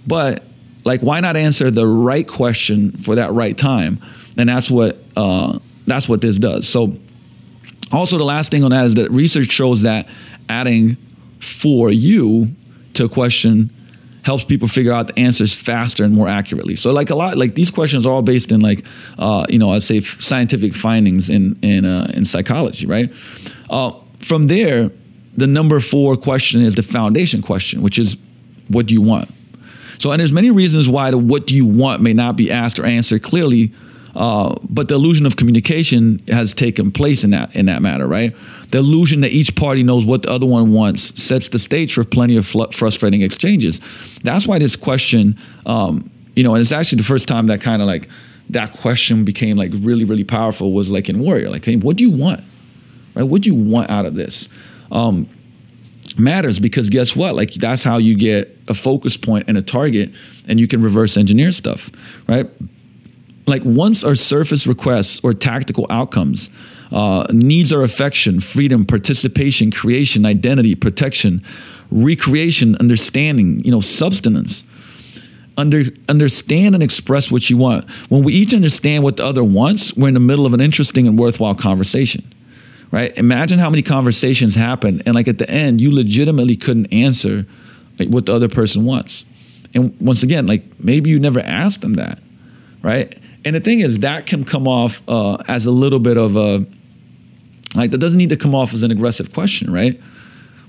[0.06, 0.45] but
[0.86, 4.00] like, why not answer the right question for that right time?
[4.38, 6.68] And that's what uh, that's what this does.
[6.68, 6.96] So,
[7.92, 10.08] also the last thing on that is that research shows that
[10.48, 10.96] adding
[11.40, 12.54] for you
[12.94, 13.70] to a question
[14.22, 16.74] helps people figure out the answers faster and more accurately.
[16.74, 18.84] So like a lot, like these questions are all based in like,
[19.18, 23.12] uh, you know, I'd say scientific findings in in uh, in psychology, right?
[23.70, 24.90] Uh, from there,
[25.36, 28.16] the number four question is the foundation question, which is,
[28.68, 29.32] what do you want?
[29.98, 32.78] So, and there's many reasons why the what do you want may not be asked
[32.78, 33.72] or answered clearly.
[34.14, 38.34] Uh, but the illusion of communication has taken place in that in that matter, right?
[38.70, 42.02] The illusion that each party knows what the other one wants sets the stage for
[42.02, 43.78] plenty of fl- frustrating exchanges.
[44.24, 47.82] That's why this question um, you know, and it's actually the first time that kind
[47.82, 48.08] of like
[48.50, 51.50] that question became like really, really powerful was like in Warrior.
[51.50, 52.44] Like, hey, what do you want?
[53.14, 53.24] Right?
[53.24, 54.48] What do you want out of this?
[54.92, 55.28] Um,
[56.18, 57.34] matters because guess what?
[57.34, 60.12] Like that's how you get a focus point and a target,
[60.48, 61.90] and you can reverse engineer stuff,
[62.28, 62.48] right?
[63.46, 66.50] Like once our surface requests or tactical outcomes,
[66.92, 71.42] uh, needs our affection, freedom, participation, creation, identity, protection,
[71.90, 74.64] recreation, understanding, you know, substance
[75.56, 77.88] under, understand and express what you want.
[78.08, 81.06] When we each understand what the other wants, we're in the middle of an interesting
[81.06, 82.32] and worthwhile conversation,
[82.90, 83.16] right?
[83.16, 87.46] Imagine how many conversations happen, and like at the end, you legitimately couldn't answer
[87.98, 89.24] like, what the other person wants.
[89.74, 92.18] And once again, like maybe you never asked them that,
[92.82, 93.18] right?
[93.44, 96.66] And the thing is, that can come off uh, as a little bit of a
[97.74, 100.00] like that doesn't need to come off as an aggressive question, right?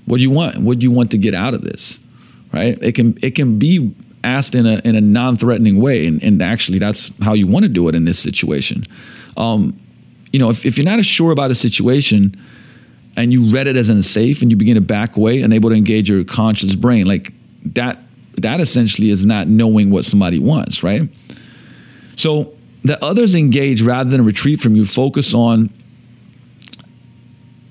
[0.04, 0.58] What do you want?
[0.58, 1.98] What do you want to get out of this,
[2.52, 2.78] right?
[2.82, 6.78] It can it can be asked in a in a non-threatening way, and, and actually
[6.78, 8.86] that's how you want to do it in this situation.
[9.36, 9.78] Um,
[10.32, 12.34] you know, if, if you're not as sure about a situation
[13.16, 16.08] and you read it as unsafe and you begin to back away, unable to engage
[16.08, 17.32] your conscious brain, like
[17.74, 17.98] that
[18.36, 21.02] that essentially is not knowing what somebody wants, right?
[22.16, 25.70] So that others engage rather than retreat from you, focus on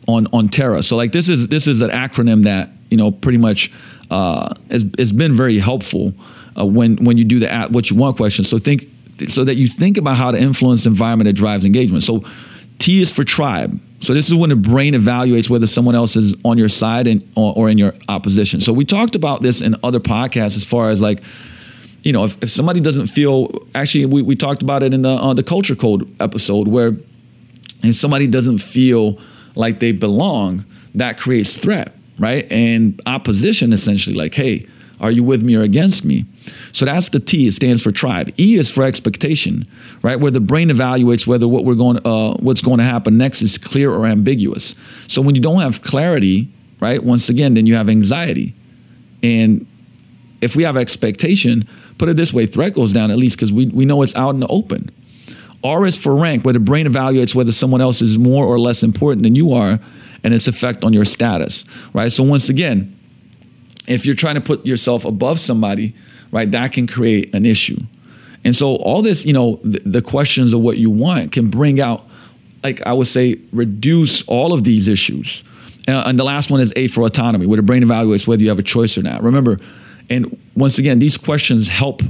[0.07, 0.83] on on TERA.
[0.83, 3.71] So like this is this is an acronym that you know pretty much
[4.09, 6.13] uh, has, has been very helpful
[6.57, 8.43] uh, when when you do the at what you want question.
[8.45, 8.89] So think
[9.29, 12.03] so that you think about how to influence environment that drives engagement.
[12.03, 12.23] So
[12.79, 13.79] T is for tribe.
[14.01, 17.27] So this is when the brain evaluates whether someone else is on your side and
[17.35, 18.61] or, or in your opposition.
[18.61, 21.23] So we talked about this in other podcasts as far as like
[22.03, 25.09] you know, if, if somebody doesn't feel, actually, we, we talked about it in the,
[25.09, 26.95] uh, the culture code episode where
[27.83, 29.19] if somebody doesn't feel
[29.55, 30.63] like they belong,
[30.95, 32.49] that creates threat, right?
[32.49, 34.67] And opposition essentially, like, hey,
[34.99, 36.25] are you with me or against me?
[36.71, 37.47] So that's the T.
[37.47, 38.33] It stands for tribe.
[38.39, 39.67] E is for expectation,
[40.01, 40.19] right?
[40.19, 43.57] Where the brain evaluates whether what we're going, uh, what's going to happen next is
[43.57, 44.75] clear or ambiguous.
[45.07, 47.03] So when you don't have clarity, right?
[47.03, 48.55] Once again, then you have anxiety,
[49.21, 49.65] and
[50.41, 53.67] if we have expectation, put it this way: threat goes down at least because we
[53.67, 54.91] we know it's out in the open.
[55.63, 58.83] R is for rank, where the brain evaluates whether someone else is more or less
[58.83, 59.79] important than you are
[60.23, 62.11] and its effect on your status, right?
[62.11, 62.96] So once again,
[63.87, 65.95] if you're trying to put yourself above somebody,
[66.31, 67.79] right, that can create an issue.
[68.43, 71.81] And so all this, you know, the, the questions of what you want can bring
[71.81, 72.05] out,
[72.63, 75.41] like I would say, reduce all of these issues.
[75.87, 78.49] Uh, and the last one is A for autonomy, where the brain evaluates whether you
[78.49, 79.23] have a choice or not.
[79.23, 79.59] Remember,
[80.09, 82.01] and once again, these questions help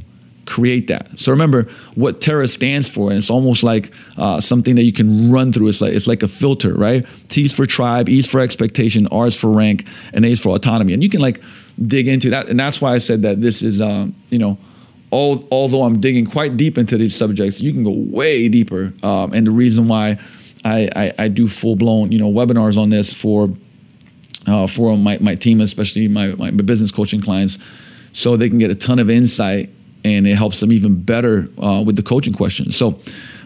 [0.48, 1.08] create that.
[1.20, 5.32] So remember what TERA stands for, and it's almost like uh, something that you can
[5.32, 5.68] run through.
[5.68, 7.06] It's like it's like a filter, right?
[7.30, 10.40] T is for tribe, E is for expectation, R is for rank, and A is
[10.40, 10.94] for autonomy.
[10.94, 11.42] And you can like
[11.86, 14.58] dig into that, and that's why I said that this is, um, you know.
[15.10, 18.92] All, although I'm digging quite deep into these subjects, you can go way deeper.
[19.04, 20.20] Um, and the reason why
[20.66, 23.50] I, I, I do full blown, you know, webinars on this for
[24.48, 27.58] uh, for my, my team, especially my, my business coaching clients,
[28.13, 29.70] so they can get a ton of insight
[30.04, 32.76] and it helps them even better uh, with the coaching questions.
[32.76, 33.00] So,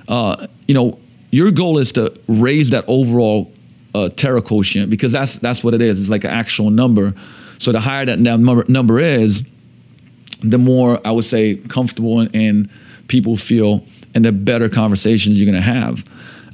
[0.08, 1.00] uh, you know,
[1.32, 3.52] your goal is to raise that overall
[3.96, 6.00] uh, TERA quotient because that's that's what it is.
[6.00, 7.13] It's like an actual number.
[7.62, 9.43] So the higher that number number is,
[10.41, 12.69] the more I would say comfortable and,
[13.08, 16.06] people feel, and the better conversations you're going to have.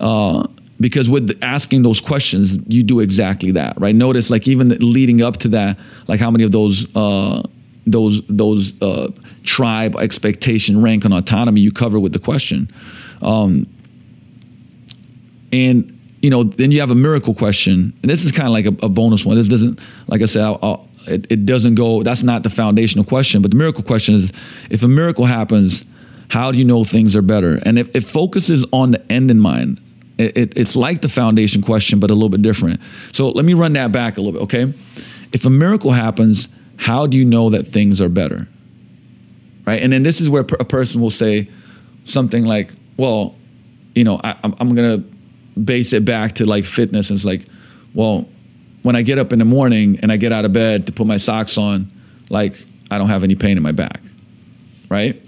[0.02, 0.48] Uh,
[0.80, 3.96] because with asking those questions, you do exactly that, right?
[3.96, 7.42] Notice, like even leading up to that, like how many of those uh,
[7.88, 9.10] those those uh,
[9.44, 12.70] tribe expectation rank and autonomy you cover with the question
[13.22, 13.66] um,
[15.54, 18.66] and you know then you have a miracle question and this is kind of like
[18.66, 22.04] a, a, bonus one this doesn't like i said I'll, I'll, it, it doesn't go
[22.04, 24.32] that's not the foundational question but the miracle question is
[24.70, 25.86] if a miracle happens
[26.30, 29.40] how do you know things are better and if it focuses on the end in
[29.40, 29.82] mind
[30.18, 32.80] it, it, it's like the foundation question but a little bit different
[33.12, 34.74] so let me run that back a little bit okay
[35.34, 38.48] if a miracle happens how do you know that things are better?
[39.66, 39.82] Right.
[39.82, 41.50] And then this is where a person will say
[42.06, 43.36] something like, well,
[43.96, 47.10] you know, I, am I'm going to base it back to like fitness.
[47.10, 47.46] And it's like,
[47.94, 48.26] well,
[48.84, 51.08] when I get up in the morning and I get out of bed to put
[51.08, 51.92] my socks on,
[52.30, 54.02] like I don't have any pain in my back.
[54.90, 55.22] Right.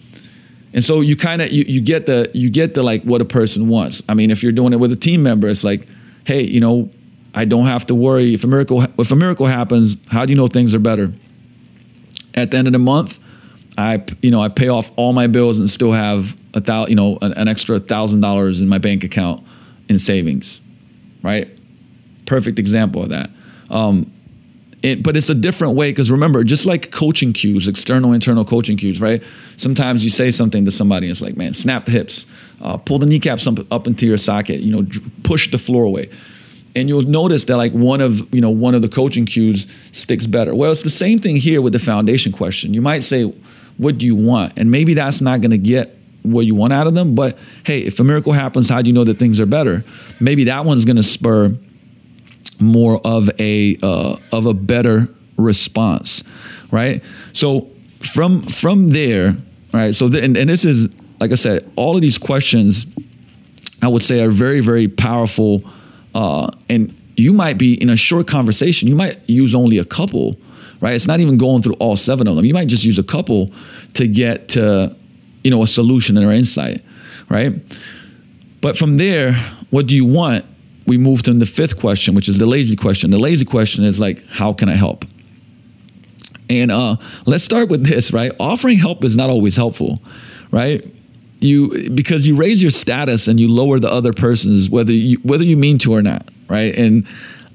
[0.73, 3.25] And so you kind of you, you get the you get the like what a
[3.25, 4.01] person wants.
[4.07, 5.87] I mean, if you're doing it with a team member, it's like,
[6.25, 6.89] hey, you know,
[7.33, 9.97] I don't have to worry if a miracle if a miracle happens.
[10.07, 11.11] How do you know things are better?
[12.33, 13.19] at the end of the month,
[13.77, 16.95] I you know I pay off all my bills and still have a thousand you
[16.95, 19.45] know an, an extra thousand dollars in my bank account
[19.87, 20.59] in savings,
[21.23, 21.49] right?
[22.25, 23.29] Perfect example of that.
[23.69, 24.11] Um,
[24.81, 28.77] it, but it's a different way because remember, just like coaching cues, external, internal coaching
[28.77, 29.21] cues, right?
[29.57, 32.25] Sometimes you say something to somebody, and it's like, man, snap the hips,
[32.61, 34.87] uh, pull the kneecaps up, up into your socket, you know,
[35.23, 36.09] push the floor away,
[36.75, 40.25] and you'll notice that like one of you know one of the coaching cues sticks
[40.25, 40.55] better.
[40.55, 42.73] Well, it's the same thing here with the foundation question.
[42.73, 43.23] You might say,
[43.77, 44.53] what do you want?
[44.55, 47.15] And maybe that's not going to get what you want out of them.
[47.15, 49.83] But hey, if a miracle happens, how do you know that things are better?
[50.21, 51.57] Maybe that one's going to spur
[52.59, 56.23] more of a uh, of a better response,
[56.71, 57.03] right?
[57.33, 57.69] So
[58.13, 59.37] from from there,
[59.73, 59.95] right?
[59.95, 60.87] So and, and this is
[61.19, 62.85] like I said, all of these questions,
[63.81, 65.63] I would say, are very very powerful,
[66.13, 70.37] uh, and you might be in a short conversation, you might use only a couple,
[70.79, 70.93] right?
[70.93, 72.45] It's not even going through all seven of them.
[72.45, 73.51] You might just use a couple
[73.95, 74.95] to get to,
[75.43, 76.81] you know, a solution or insight,
[77.27, 77.53] right?
[78.61, 79.33] But from there,
[79.69, 80.45] what do you want?
[80.89, 83.11] We move to the fifth question, which is the lazy question.
[83.11, 85.05] The lazy question is like, how can I help?
[86.49, 86.95] And uh,
[87.27, 88.31] let's start with this, right?
[88.39, 90.01] Offering help is not always helpful,
[90.49, 90.83] right?
[91.39, 95.43] You because you raise your status and you lower the other person's whether you whether
[95.43, 96.75] you mean to or not, right?
[96.75, 97.07] And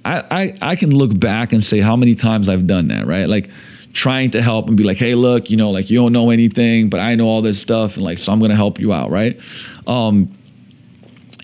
[0.04, 3.28] I, I I can look back and say how many times I've done that, right?
[3.28, 3.50] Like
[3.92, 6.88] trying to help and be like, hey, look, you know, like you don't know anything,
[6.88, 9.38] but I know all this stuff, and like so I'm gonna help you out, right?
[9.88, 10.38] Um,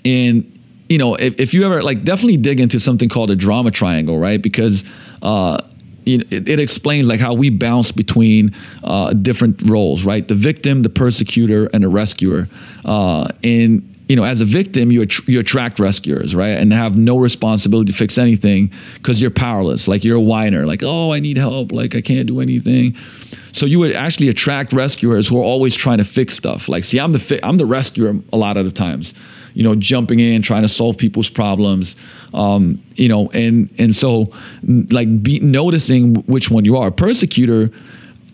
[0.05, 0.50] and
[0.91, 4.19] you know, if, if you ever like definitely dig into something called a drama triangle,
[4.19, 4.41] right?
[4.41, 4.83] Because
[5.21, 5.61] uh,
[6.03, 10.27] you it, it, explains like how we bounce between uh, different roles, right?
[10.27, 12.49] The victim, the persecutor, and the rescuer.
[12.83, 16.57] Uh, and you know, as a victim, you att- you attract rescuers, right?
[16.57, 19.87] And have no responsibility to fix anything because you're powerless.
[19.87, 22.97] Like you're a whiner, like oh, I need help, like I can't do anything.
[23.53, 26.67] So you would actually attract rescuers who are always trying to fix stuff.
[26.67, 29.13] Like, see, I'm the fi- I'm the rescuer a lot of the times
[29.53, 31.95] you know, jumping in, trying to solve people's problems,
[32.33, 34.31] um, you know, and and so
[34.63, 36.91] like be noticing which one you are.
[36.91, 37.69] Persecutor,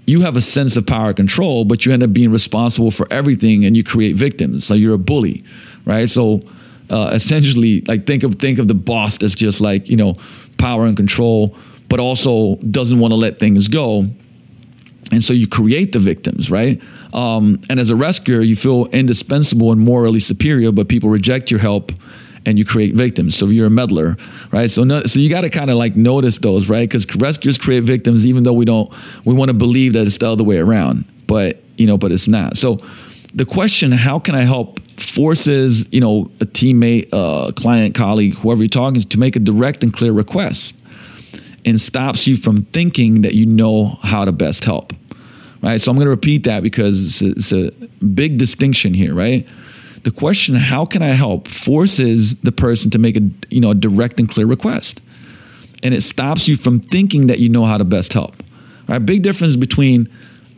[0.05, 3.65] you have a sense of power control, but you end up being responsible for everything,
[3.65, 4.65] and you create victims.
[4.65, 5.43] So you're a bully,
[5.85, 6.09] right?
[6.09, 6.41] So
[6.89, 10.15] uh, essentially, like think of think of the boss that's just like you know
[10.57, 11.55] power and control,
[11.89, 14.07] but also doesn't want to let things go
[15.11, 16.81] and so you create the victims, right?
[17.13, 21.59] Um, and as a rescuer, you feel indispensable and morally superior, but people reject your
[21.59, 21.91] help
[22.45, 23.35] and you create victims.
[23.35, 24.17] So you're a meddler,
[24.51, 24.69] right?
[24.69, 26.89] So no, so you got to kind of like notice those, right?
[26.89, 28.91] Because rescuers create victims, even though we don't,
[29.25, 32.27] we want to believe that it's the other way around, but you know, but it's
[32.27, 32.57] not.
[32.57, 32.79] So
[33.33, 38.63] the question, how can I help, forces you know a teammate, uh, client, colleague, whoever
[38.63, 40.75] you're talking to, to make a direct and clear request
[41.67, 44.93] and stops you from thinking that you know how to best help.
[45.61, 45.81] Right?
[45.81, 49.45] So I'm going to repeat that because it's a, it's a big distinction here, right?
[50.03, 53.75] The question, how can I help, forces the person to make a you know a
[53.75, 55.01] direct and clear request.
[55.83, 58.41] And it stops you from thinking that you know how to best help.
[58.87, 58.99] Right?
[58.99, 60.07] Big difference between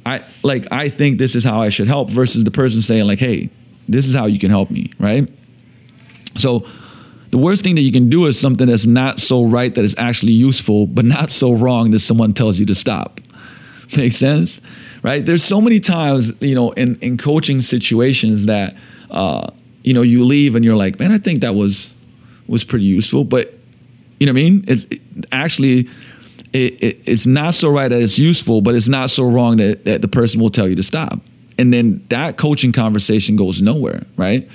[0.05, 3.20] I like I think this is how I should help versus the person saying like,
[3.20, 3.49] hey,
[3.88, 5.28] this is how you can help me, right?
[6.38, 6.68] So
[7.30, 9.95] the worst thing that you can do is something that's not so right that is
[9.97, 13.19] actually useful, but not so wrong that someone tells you to stop.
[13.95, 14.61] Make sense?
[15.01, 15.25] Right?
[15.25, 18.75] There's so many times, you know, in, in coaching situations that,
[19.09, 19.49] uh,
[19.84, 21.93] you know, you leave and you're like, man, I think that was
[22.47, 23.53] was pretty useful, but
[24.19, 24.65] you know what I mean?
[24.67, 25.01] It's it,
[25.32, 25.88] actually
[26.51, 29.86] it, it, it's not so right that it's useful, but it's not so wrong that,
[29.86, 31.19] that the person will tell you to stop.
[31.57, 34.49] And then that coaching conversation goes nowhere, right?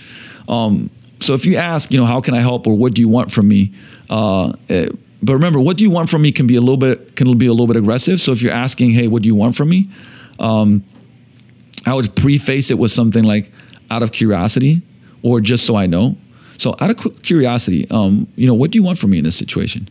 [0.49, 0.91] Um,
[1.25, 3.33] so if you ask, you know, how can I help or what do you want
[3.33, 3.73] from me?
[4.11, 4.89] Uh, eh,
[5.23, 7.47] but remember, what do you want from me can be a little bit can be
[7.47, 8.21] a little bit aggressive.
[8.21, 9.91] So if you're asking, hey, what do you want from me?
[10.39, 10.85] Um,
[11.87, 13.51] I would preface it with something like
[13.91, 14.83] out of curiosity
[15.23, 16.17] or just so I know.
[16.59, 19.37] So out of curiosity, um, you know, what do you want from me in this
[19.37, 19.89] situation?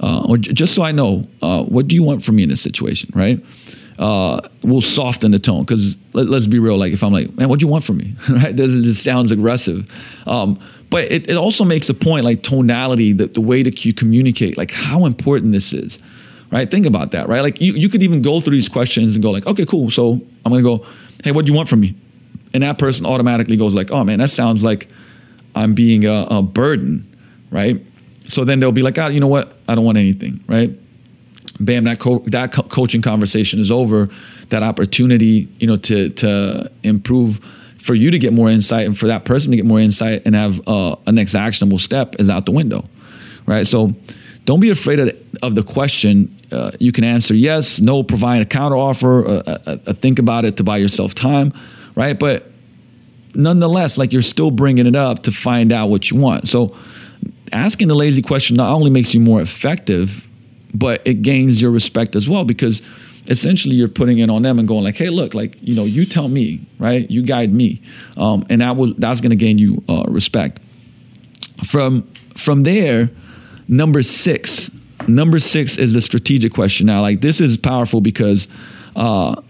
[0.00, 2.48] Uh, or j- just so I know, uh, what do you want from me in
[2.48, 3.44] this situation, right?
[3.98, 5.62] Uh, will soften the tone.
[5.62, 7.98] Because let, us be real, like if I'm like, man, what do you want from
[7.98, 8.14] me?
[8.30, 8.56] right?
[8.56, 9.90] This just sounds aggressive.
[10.26, 13.92] Um, but it, it also makes a point, like tonality, the, the way that you
[13.92, 15.98] communicate, like how important this is.
[16.50, 16.70] Right?
[16.70, 17.42] Think about that, right?
[17.42, 19.90] Like you, you could even go through these questions and go like, okay, cool.
[19.90, 20.86] So I'm gonna go,
[21.22, 21.94] hey, what do you want from me?
[22.54, 24.88] And that person automatically goes like, oh man, that sounds like
[25.54, 27.06] I'm being a, a burden,
[27.50, 27.84] right?
[28.28, 29.58] So then they'll be like, ah, you know what?
[29.68, 30.70] I don't want anything, right?
[31.60, 34.08] Bam, that co- that co- coaching conversation is over.
[34.50, 37.40] That opportunity, you know, to to improve
[37.82, 40.34] for you to get more insight and for that person to get more insight and
[40.34, 42.84] have uh, a next actionable step is out the window,
[43.46, 43.66] right?
[43.66, 43.94] So
[44.44, 46.36] don't be afraid of the, of the question.
[46.52, 50.44] Uh, you can answer yes, no, provide a counter offer, a, a, a think about
[50.44, 51.52] it to buy yourself time,
[51.94, 52.18] right?
[52.18, 52.50] But
[53.34, 56.46] nonetheless, like you're still bringing it up to find out what you want.
[56.48, 56.76] So
[57.52, 60.27] asking the lazy question not only makes you more effective
[60.74, 62.82] but it gains your respect as well because
[63.28, 66.04] essentially you're putting it on them and going like, hey, look, like you know, you
[66.04, 67.10] tell me, right?
[67.10, 67.80] You guide me,
[68.16, 70.60] um, and that was that's going to gain you uh, respect.
[71.66, 73.10] From from there,
[73.66, 74.70] number six.
[75.06, 76.86] Number six is the strategic question.
[76.86, 78.48] Now, like this is powerful because,
[78.96, 79.40] uh,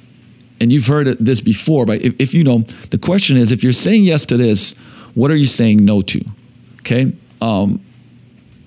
[0.60, 2.58] and you've heard this before, but if, if you know,
[2.90, 4.74] the question is, if you're saying yes to this,
[5.14, 6.22] what are you saying no to?
[6.80, 7.12] Okay.
[7.40, 7.82] Um,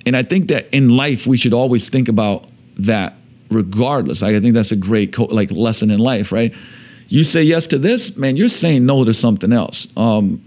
[0.06, 2.46] and I think that in life we should always think about
[2.78, 3.16] that
[3.50, 4.24] regardless.
[4.24, 6.54] I think that's a great co- like lesson in life, right?
[7.08, 9.86] You say yes to this, man, you're saying no to something else.
[9.98, 10.42] Um,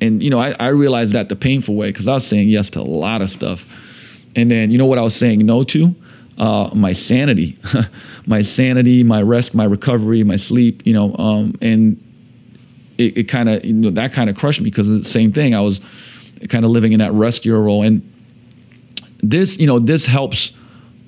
[0.00, 2.70] and you know, I, I realized that the painful way because I was saying yes
[2.70, 3.66] to a lot of stuff,
[4.34, 5.94] and then you know what I was saying no to?
[6.38, 7.58] Uh, my sanity,
[8.26, 10.86] my sanity, my rest, my recovery, my sleep.
[10.86, 12.02] You know, um, and
[12.96, 15.54] it, it kind of you know that kind of crushed me because the same thing.
[15.54, 15.80] I was
[16.48, 18.00] kind of living in that rescuer role, and
[19.22, 20.52] this you know this helps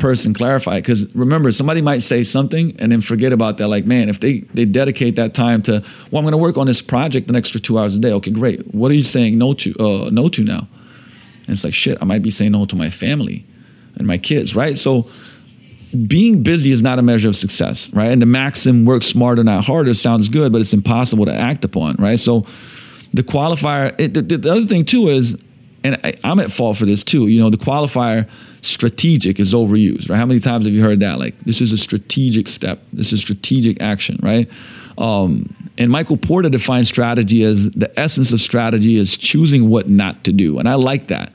[0.00, 4.08] person clarify because remember somebody might say something and then forget about that like man
[4.08, 5.72] if they they dedicate that time to
[6.10, 8.10] well i'm going to work on this project an extra two hours a day.
[8.12, 8.74] Okay great.
[8.74, 10.66] What are you saying no to uh, no to now?
[11.46, 13.46] And it's like shit i might be saying no to my family
[13.96, 14.76] and my kids right?
[14.78, 15.08] So
[16.06, 18.10] being busy is not a measure of success right?
[18.10, 21.96] And the maxim work smarter not harder sounds good but it's impossible to act upon
[21.96, 22.18] right?
[22.18, 22.46] So
[23.12, 25.36] the qualifier it, the, the other thing too is
[25.82, 27.26] and I, I'm at fault for this too.
[27.28, 28.28] You know, the qualifier
[28.62, 30.16] strategic is overused, right?
[30.16, 31.18] How many times have you heard that?
[31.18, 32.80] Like, this is a strategic step.
[32.92, 34.48] This is strategic action, right?
[34.98, 40.24] Um, and Michael Porter defines strategy as the essence of strategy is choosing what not
[40.24, 41.32] to do, and I like that,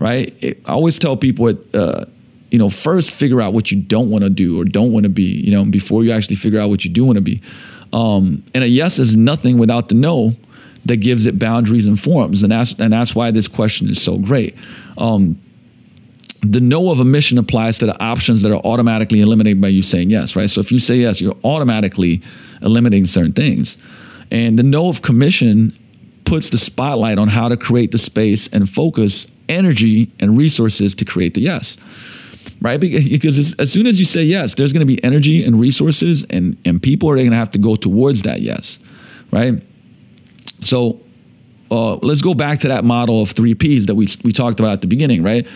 [0.00, 0.34] right?
[0.40, 2.06] It, I always tell people, uh,
[2.50, 5.10] you know, first figure out what you don't want to do or don't want to
[5.10, 7.40] be, you know, before you actually figure out what you do want to be.
[7.92, 10.32] Um, and a yes is nothing without the no
[10.86, 14.18] that gives it boundaries and forms, and that's and that's why this question is so
[14.18, 14.56] great.
[14.98, 15.40] Um,
[16.42, 20.10] the no of omission applies to the options that are automatically eliminated by you saying
[20.10, 20.50] yes, right?
[20.50, 22.22] So if you say yes, you're automatically
[22.60, 23.78] eliminating certain things.
[24.30, 25.76] And the no of commission
[26.24, 31.04] puts the spotlight on how to create the space and focus energy and resources to
[31.04, 31.76] create the yes
[32.60, 36.24] right because as soon as you say yes there's going to be energy and resources
[36.30, 38.78] and and people are going to have to go towards that yes
[39.30, 39.62] right
[40.62, 41.00] so
[41.70, 44.72] uh, let's go back to that model of three P's that we, we talked about
[44.72, 45.46] at the beginning, right?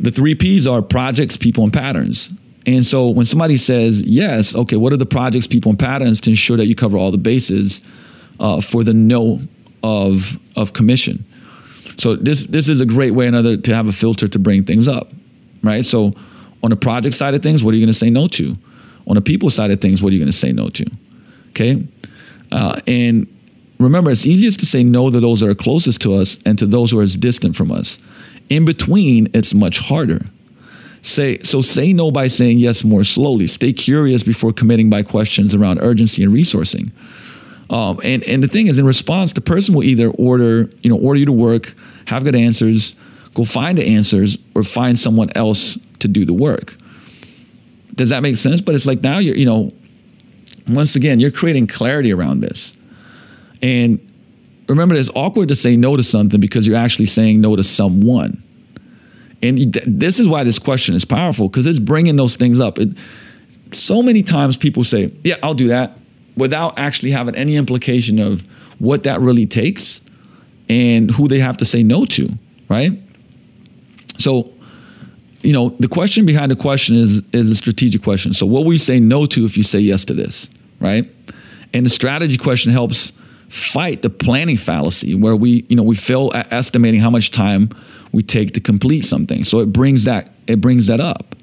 [0.00, 2.30] The three P's are projects, people, and patterns.
[2.66, 6.30] And so when somebody says yes, okay, what are the projects, people, and patterns to
[6.30, 7.80] ensure that you cover all the bases
[8.40, 9.40] uh, for the no
[9.82, 11.24] of of commission?
[11.98, 14.88] So this this is a great way another to have a filter to bring things
[14.88, 15.10] up,
[15.62, 15.84] right?
[15.84, 16.12] So
[16.62, 18.56] on the project side of things, what are you going to say no to?
[19.06, 20.86] On the people side of things, what are you going to say no to?
[21.50, 21.86] Okay,
[22.50, 23.26] uh, and
[23.78, 26.66] Remember, it's easiest to say no to those that are closest to us and to
[26.66, 27.98] those who are as distant from us.
[28.48, 30.26] In between, it's much harder.
[31.02, 33.46] Say so say no by saying yes more slowly.
[33.46, 36.92] Stay curious before committing by questions around urgency and resourcing.
[37.68, 40.96] Um, and and the thing is, in response, the person will either order you know
[40.96, 41.74] order you to work,
[42.06, 42.94] have good answers,
[43.34, 46.74] go find the answers, or find someone else to do the work.
[47.94, 48.62] Does that make sense?
[48.62, 49.72] But it's like now you're you know
[50.68, 52.72] once again you're creating clarity around this.
[53.64, 53.98] And
[54.68, 58.42] remember, it's awkward to say no to something because you're actually saying no to someone.
[59.40, 62.78] And this is why this question is powerful because it's bringing those things up.
[62.78, 62.90] It,
[63.72, 65.96] so many times people say, Yeah, I'll do that
[66.36, 68.46] without actually having any implication of
[68.80, 70.02] what that really takes
[70.68, 72.28] and who they have to say no to,
[72.68, 72.92] right?
[74.18, 74.52] So,
[75.40, 78.34] you know, the question behind the question is is a strategic question.
[78.34, 80.50] So, what will you say no to if you say yes to this,
[80.80, 81.10] right?
[81.72, 83.12] And the strategy question helps
[83.54, 87.70] fight the planning fallacy where we, you know, we fail at estimating how much time
[88.10, 89.44] we take to complete something.
[89.44, 91.36] So it brings that it brings that up.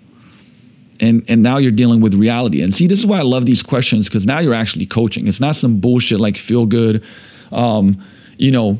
[0.99, 2.61] And and now you're dealing with reality.
[2.61, 5.27] And see, this is why I love these questions because now you're actually coaching.
[5.27, 7.03] It's not some bullshit like feel good,
[7.51, 8.03] um,
[8.37, 8.77] you know.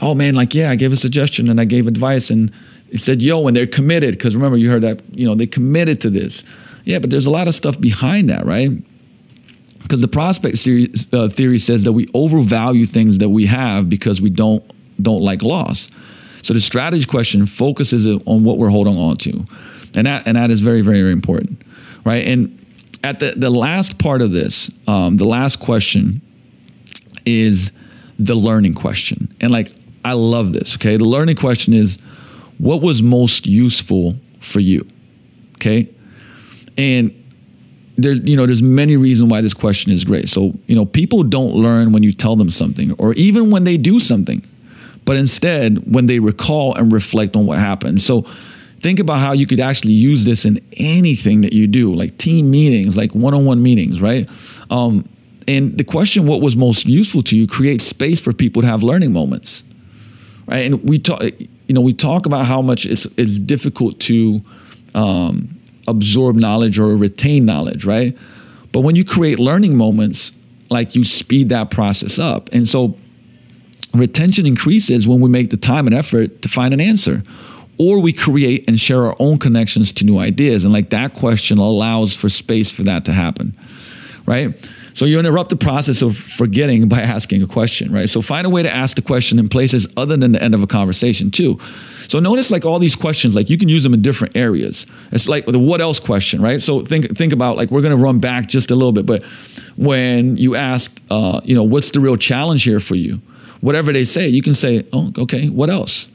[0.00, 2.50] Oh man, like yeah, I gave a suggestion and I gave advice and
[2.88, 6.00] it said yo, and they're committed because remember you heard that you know they committed
[6.00, 6.42] to this.
[6.86, 8.70] Yeah, but there's a lot of stuff behind that, right?
[9.90, 14.20] Because the prospect theory, uh, theory says that we overvalue things that we have because
[14.20, 14.62] we don't
[15.02, 15.88] don't like loss.
[16.42, 19.44] So the strategy question focuses on what we're holding on to,
[19.96, 21.62] and that and that is very very very important,
[22.04, 22.24] right?
[22.24, 22.56] And
[23.02, 26.22] at the the last part of this, um, the last question
[27.26, 27.72] is
[28.16, 29.74] the learning question, and like
[30.04, 30.76] I love this.
[30.76, 31.98] Okay, the learning question is
[32.58, 34.88] what was most useful for you.
[35.56, 35.92] Okay,
[36.78, 37.19] and
[38.02, 40.28] there's you know there's many reasons why this question is great.
[40.28, 43.76] So you know people don't learn when you tell them something, or even when they
[43.76, 44.46] do something,
[45.04, 48.00] but instead when they recall and reflect on what happened.
[48.00, 48.24] So
[48.80, 52.50] think about how you could actually use this in anything that you do, like team
[52.50, 54.28] meetings, like one-on-one meetings, right?
[54.70, 55.08] Um,
[55.46, 58.82] and the question, what was most useful to you, create space for people to have
[58.82, 59.62] learning moments,
[60.46, 60.60] right?
[60.60, 64.40] And we talk, you know, we talk about how much it's it's difficult to
[64.94, 65.59] um,
[65.90, 68.16] absorb knowledge or retain knowledge, right?
[68.72, 70.32] But when you create learning moments,
[70.70, 72.96] like you speed that process up, and so
[73.92, 77.22] retention increases when we make the time and effort to find an answer
[77.80, 80.64] or we create and share our own connections to new ideas.
[80.64, 83.56] And like that question allows for space for that to happen,
[84.30, 84.70] right?
[84.94, 88.08] So you interrupt the process of forgetting by asking a question, right?
[88.08, 90.62] So find a way to ask the question in places other than the end of
[90.62, 91.58] a conversation too.
[92.08, 94.86] So notice like all these questions, like you can use them in different areas.
[95.12, 96.60] It's like the what else question, right?
[96.60, 99.22] So think think about like we're gonna run back just a little bit, but
[99.76, 103.20] when you ask, uh, you know, what's the real challenge here for you?
[103.60, 106.08] Whatever they say, you can say, oh, okay, what else?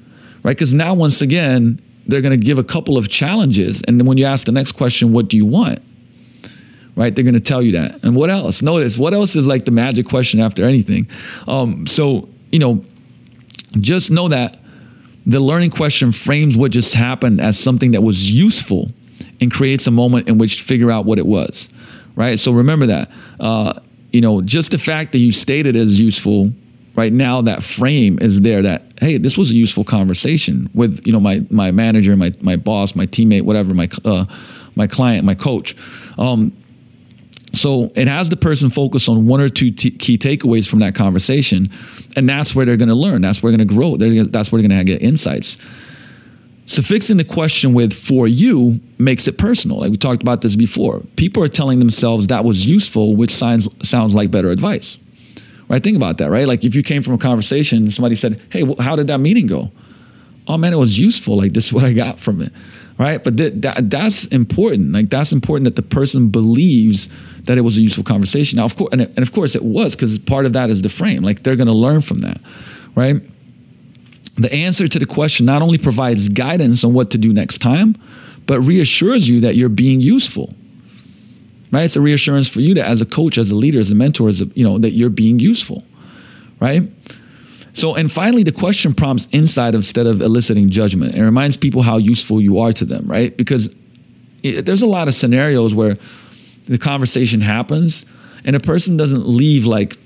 [0.45, 0.55] right?
[0.55, 3.81] Because now, once again, they're to give a couple of challenges.
[3.87, 5.79] And then when you ask the next question, what do you want?
[6.95, 7.13] Right?
[7.13, 8.03] They're going to tell you that.
[8.03, 8.61] And what else?
[8.61, 11.09] Notice, what else is like the magic question after anything?
[11.47, 12.85] Um, so, you know,
[13.81, 14.59] just know that
[15.25, 18.91] the learning question frames what just happened as something that was useful
[19.41, 21.67] and creates a moment in which to figure out what it was.
[22.15, 22.39] Right?
[22.39, 23.11] So remember that.
[23.39, 23.79] Uh,
[24.11, 26.53] you know, just the fact that you stated as useful
[26.95, 31.11] right now that frame is there that hey this was a useful conversation with you
[31.11, 34.25] know my my manager my my boss my teammate whatever my uh,
[34.75, 35.75] my client my coach
[36.17, 36.55] um,
[37.55, 40.95] so it has the person focus on one or two t- key takeaways from that
[40.95, 41.69] conversation
[42.15, 44.51] and that's where they're going to learn that's where they're going to grow they're, that's
[44.51, 45.57] where they're going to get insights
[46.65, 50.55] So fixing the question with for you makes it personal like we talked about this
[50.55, 54.97] before people are telling themselves that was useful which sounds sounds like better advice
[55.67, 55.83] Right?
[55.83, 56.47] Think about that, right?
[56.47, 59.71] Like if you came from a conversation, somebody said, "Hey, how did that meeting go?"
[60.47, 61.37] Oh man, it was useful.
[61.37, 62.51] Like this is what I got from it,
[62.97, 63.23] right?
[63.23, 64.91] But th- that that's important.
[64.91, 67.09] Like that's important that the person believes
[67.43, 68.57] that it was a useful conversation.
[68.57, 70.89] Now, of course, and, and of course it was because part of that is the
[70.89, 71.23] frame.
[71.23, 72.39] Like they're going to learn from that,
[72.95, 73.21] right?
[74.37, 77.97] The answer to the question not only provides guidance on what to do next time,
[78.45, 80.53] but reassures you that you're being useful
[81.75, 81.83] right?
[81.83, 84.29] It's a reassurance for you that as a coach, as a leader, as a mentor,
[84.29, 85.83] as a, you know, that you're being useful,
[86.61, 86.83] right?
[87.75, 91.13] So, and finally, the question prompts insight instead of eliciting judgment.
[91.13, 93.35] It reminds people how useful you are to them, right?
[93.35, 93.69] Because
[94.43, 95.97] it, there's a lot of scenarios where
[96.67, 98.05] the conversation happens
[98.45, 99.97] and a person doesn't leave like,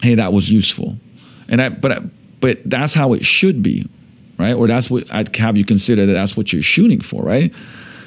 [0.00, 0.98] "Hey, that was useful,"
[1.48, 2.00] and I, but I,
[2.40, 3.88] but that's how it should be,
[4.36, 4.54] right?
[4.54, 7.54] Or that's what I'd have you consider that that's what you're shooting for, right?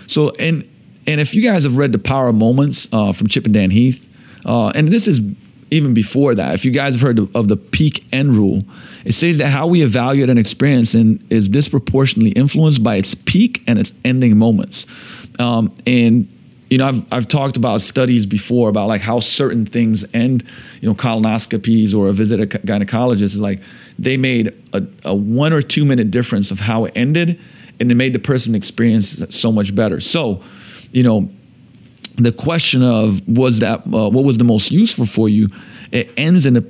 [0.07, 0.69] So, and
[1.07, 4.05] and if you guys have read The Power Moments uh, from Chip and Dan Heath,
[4.45, 5.21] uh, and this is
[5.71, 8.63] even before that, if you guys have heard of the peak end rule,
[9.03, 13.63] it says that how we evaluate an experience in, is disproportionately influenced by its peak
[13.67, 14.85] and its ending moments.
[15.39, 16.31] Um, and
[16.69, 20.43] you know, I've, I've talked about studies before about like how certain things end,
[20.81, 23.61] you know, colonoscopies or a visit a gynecologist is like
[23.99, 27.39] they made a, a one or two minute difference of how it ended
[27.79, 29.99] and it made the person experience so much better.
[29.99, 30.43] So,
[30.91, 31.29] you know,
[32.17, 35.49] the question of was that uh, what was the most useful for you?
[35.91, 36.63] It ends in a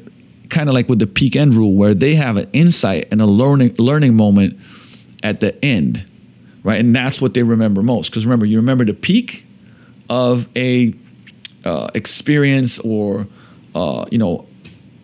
[0.50, 3.26] kind of like with the peak end rule, where they have an insight and a
[3.26, 4.60] learning learning moment
[5.24, 6.10] at the end,
[6.64, 6.80] right?
[6.80, 8.10] And that's what they remember most.
[8.10, 9.46] Because remember, you remember the peak
[10.10, 10.94] of a
[11.64, 13.28] uh, experience or
[13.76, 14.48] uh, you know,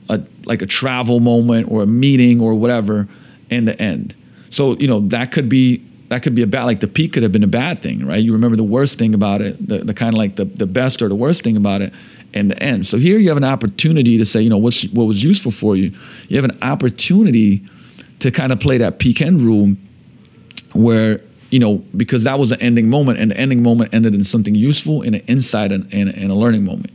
[0.10, 3.08] a, like a travel moment or a meeting or whatever,
[3.50, 4.16] in the end.
[4.50, 7.24] So you know that could be that could be a bad like the peak could
[7.24, 8.22] have been a bad thing right?
[8.22, 11.01] You remember the worst thing about it the, the kind of like the, the best
[11.01, 11.93] or the worst thing about it
[12.34, 12.86] and the end.
[12.86, 15.76] So here you have an opportunity to say you know what's what was useful for
[15.78, 15.93] you.
[16.28, 17.64] You have an opportunity
[18.20, 19.76] to kind of play that peak end rule
[20.74, 24.24] where you know because that was an ending moment and the ending moment ended in
[24.24, 26.91] something useful in an insight and, and, and a learning moment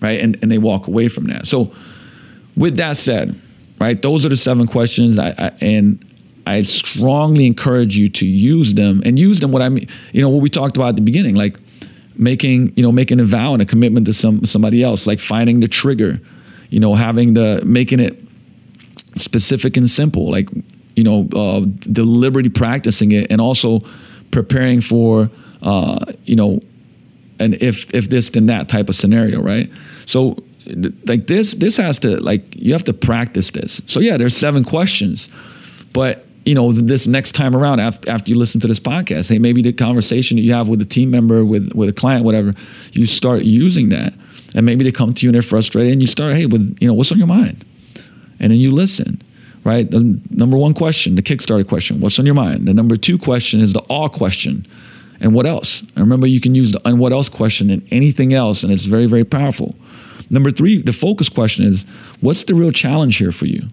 [0.00, 0.18] right?
[0.18, 1.46] And, and they walk away from that.
[1.46, 1.74] So
[2.56, 3.38] with that said
[3.78, 6.04] right those are the seven questions I, I and
[6.50, 9.52] I strongly encourage you to use them and use them.
[9.52, 11.56] What I mean, you know, what we talked about at the beginning, like
[12.16, 15.60] making, you know, making a vow and a commitment to some somebody else, like finding
[15.60, 16.20] the trigger,
[16.70, 18.18] you know, having the making it
[19.16, 20.48] specific and simple, like
[20.96, 21.60] you know, uh,
[21.92, 23.80] deliberately practicing it, and also
[24.30, 25.30] preparing for,
[25.62, 26.60] uh, you know,
[27.38, 29.70] and if if this then that type of scenario, right?
[30.06, 30.36] So
[31.06, 33.80] like this this has to like you have to practice this.
[33.86, 35.28] So yeah, there's seven questions,
[35.92, 39.38] but you know, this next time around after, after you listen to this podcast, hey,
[39.38, 42.54] maybe the conversation that you have with a team member, with with a client, whatever,
[42.90, 44.12] you start using that,
[44.56, 46.88] and maybe they come to you and they're frustrated, and you start, hey, with you
[46.88, 47.64] know, what's on your mind,
[48.40, 49.22] and then you listen,
[49.62, 49.88] right?
[49.88, 52.66] The number one question, the Kickstarter question, what's on your mind?
[52.66, 54.66] The number two question is the AWE question.
[55.20, 55.82] And what else?
[55.82, 58.86] And remember, you can use the and what else question in anything else, and it's
[58.86, 59.76] very, very powerful.
[60.30, 61.84] Number three, the focus question is
[62.20, 63.68] what's the real challenge here for you?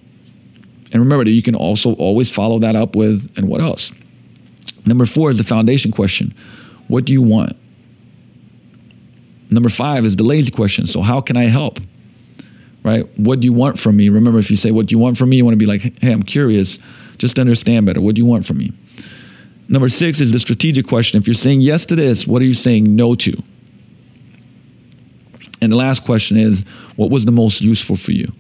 [0.92, 3.92] And remember that you can also always follow that up with and what else?
[4.86, 6.34] Number four is the foundation question
[6.88, 7.56] What do you want?
[9.50, 10.88] Number five is the lazy question.
[10.88, 11.80] So, how can I help?
[12.84, 13.06] Right?
[13.18, 14.10] What do you want from me?
[14.10, 15.38] Remember, if you say, What do you want from me?
[15.38, 16.80] You want to be like, Hey, I'm curious,
[17.18, 18.02] just understand better.
[18.02, 18.72] What do you want from me?
[19.70, 21.20] Number six is the strategic question.
[21.20, 23.44] If you're saying yes to this, what are you saying no to?
[25.62, 26.64] And the last question is,
[26.96, 28.32] What was the most useful for you?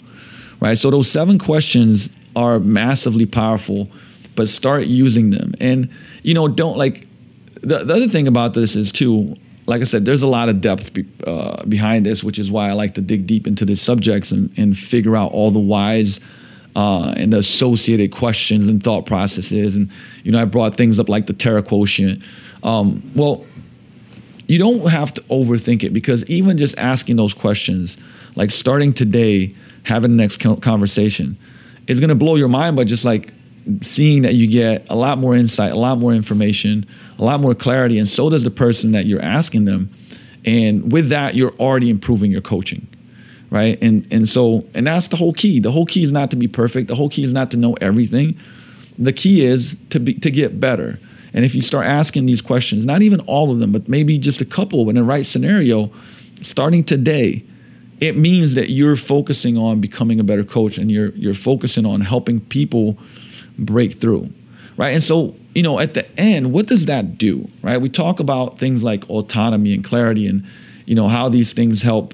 [0.61, 0.77] Right?
[0.77, 3.89] So, those seven questions are massively powerful,
[4.35, 5.53] but start using them.
[5.59, 5.89] And,
[6.21, 7.07] you know, don't like,
[7.61, 9.35] the, the other thing about this is too,
[9.65, 12.69] like I said, there's a lot of depth be, uh, behind this, which is why
[12.69, 16.19] I like to dig deep into these subjects and, and figure out all the whys
[16.75, 19.75] uh, and the associated questions and thought processes.
[19.75, 19.89] And
[20.23, 22.23] you know, I brought things up like the TERA quotient.
[22.61, 23.43] Um, well,
[24.45, 27.97] you don't have to overthink it because even just asking those questions,
[28.35, 31.35] like starting today, having the next conversation,
[31.99, 33.33] going to blow your mind by just like
[33.81, 36.85] seeing that you get a lot more insight, a lot more information,
[37.19, 39.89] a lot more clarity, and so does the person that you're asking them.
[40.45, 42.87] And with that, you're already improving your coaching,
[43.49, 43.77] right?
[43.81, 45.59] And and so and that's the whole key.
[45.59, 46.87] The whole key is not to be perfect.
[46.87, 48.39] The whole key is not to know everything.
[48.97, 50.99] The key is to be to get better.
[51.33, 54.41] And if you start asking these questions, not even all of them, but maybe just
[54.41, 55.91] a couple in the right scenario,
[56.41, 57.43] starting today,
[57.99, 62.01] it means that you're focusing on becoming a better coach and you're you're focusing on
[62.01, 62.97] helping people
[63.57, 64.31] break through,
[64.77, 64.89] right?
[64.89, 67.81] And so, you know, at the end, what does that do, right?
[67.81, 70.45] We talk about things like autonomy and clarity and,
[70.85, 72.13] you know, how these things help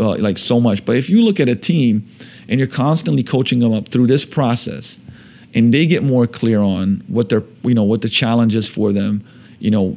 [0.00, 0.84] uh, like so much.
[0.84, 2.06] But if you look at a team
[2.48, 4.98] and you're constantly coaching them up through this process
[5.54, 8.92] and they get more clear on what their, you know, what the challenge is for
[8.92, 9.24] them,
[9.58, 9.96] you know,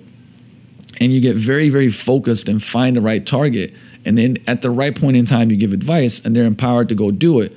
[0.99, 3.73] and you get very, very focused and find the right target.
[4.05, 6.95] And then at the right point in time, you give advice and they're empowered to
[6.95, 7.55] go do it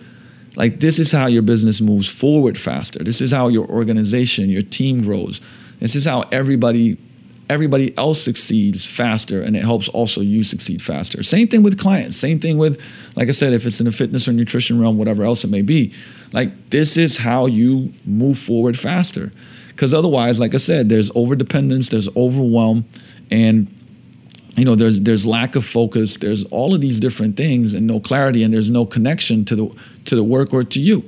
[0.59, 3.03] like this is how your business moves forward faster.
[3.05, 5.41] This is how your organization, your team grows.
[5.79, 6.99] This is how everybody
[7.49, 11.23] everybody else succeeds faster and it helps also you succeed faster.
[11.23, 12.17] Same thing with clients.
[12.17, 12.79] Same thing with
[13.15, 15.63] like I said if it's in the fitness or nutrition realm whatever else it may
[15.63, 15.95] be.
[16.33, 19.33] Like this is how you move forward faster.
[19.77, 22.85] Cuz otherwise like I said there's overdependence, there's overwhelm
[23.31, 23.69] and
[24.59, 28.01] you know there's there's lack of focus there's all of these different things and no
[28.01, 31.05] clarity and there's no connection to the to the work or to you.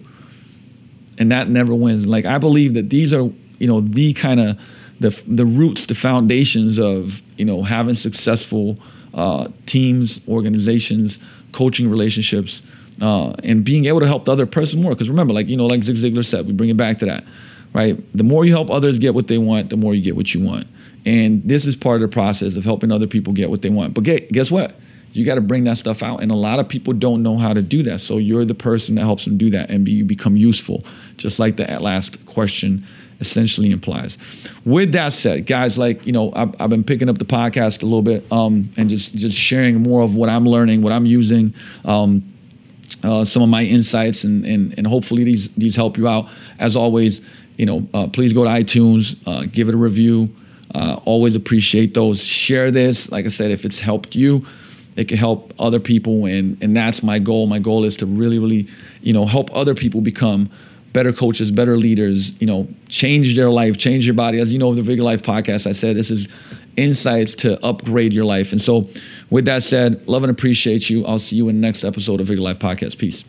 [1.19, 2.07] And that never wins.
[2.07, 4.59] Like i believe that these are you know the kind of
[5.01, 8.79] the the roots the foundations of you know having successful
[9.15, 11.19] uh, teams organizations
[11.53, 12.63] coaching relationships
[13.01, 14.93] uh, and being able to help the other person more.
[14.93, 17.25] Because remember like you know like zig ziglar said we bring it back to that
[17.73, 17.97] right?
[18.17, 20.41] The more you help others get what they want the more you get what you
[20.41, 20.67] want
[21.05, 23.95] and this is part of the process of helping other people get what they want.
[23.95, 24.75] But guess what?
[25.13, 26.23] You got to bring that stuff out.
[26.23, 28.01] And a lot of people don't know how to do that.
[28.01, 30.85] So you're the person that helps them do that and be, you become useful,
[31.17, 32.87] just like the last question
[33.19, 34.17] essentially implies.
[34.65, 37.87] With that said, guys, like, you know, I've, I've been picking up the podcast a
[37.87, 41.55] little bit um, and just, just sharing more of what I'm learning, what I'm using.
[41.85, 42.25] Um,
[43.03, 46.29] uh, some of my insights and, and and hopefully these these help you out.
[46.59, 47.23] As always,
[47.57, 50.35] you know, uh, please go to iTunes, uh, give it a review,
[50.75, 52.25] uh, always appreciate those.
[52.25, 53.11] Share this.
[53.11, 54.47] Like I said, if it's helped you,
[54.97, 57.47] it can help other people, and and that's my goal.
[57.47, 58.69] My goal is to really, really,
[59.03, 60.51] you know, help other people become
[60.93, 62.33] better coaches, better leaders.
[62.41, 64.41] You know, change their life, change your body.
[64.41, 66.29] As you know, the Vigor Life podcast, I said this is
[66.77, 68.53] insights to upgrade your life.
[68.53, 68.89] And so,
[69.31, 71.05] with that said, love and appreciate you.
[71.07, 72.99] I'll see you in the next episode of Vigor Life podcast.
[72.99, 73.25] Peace.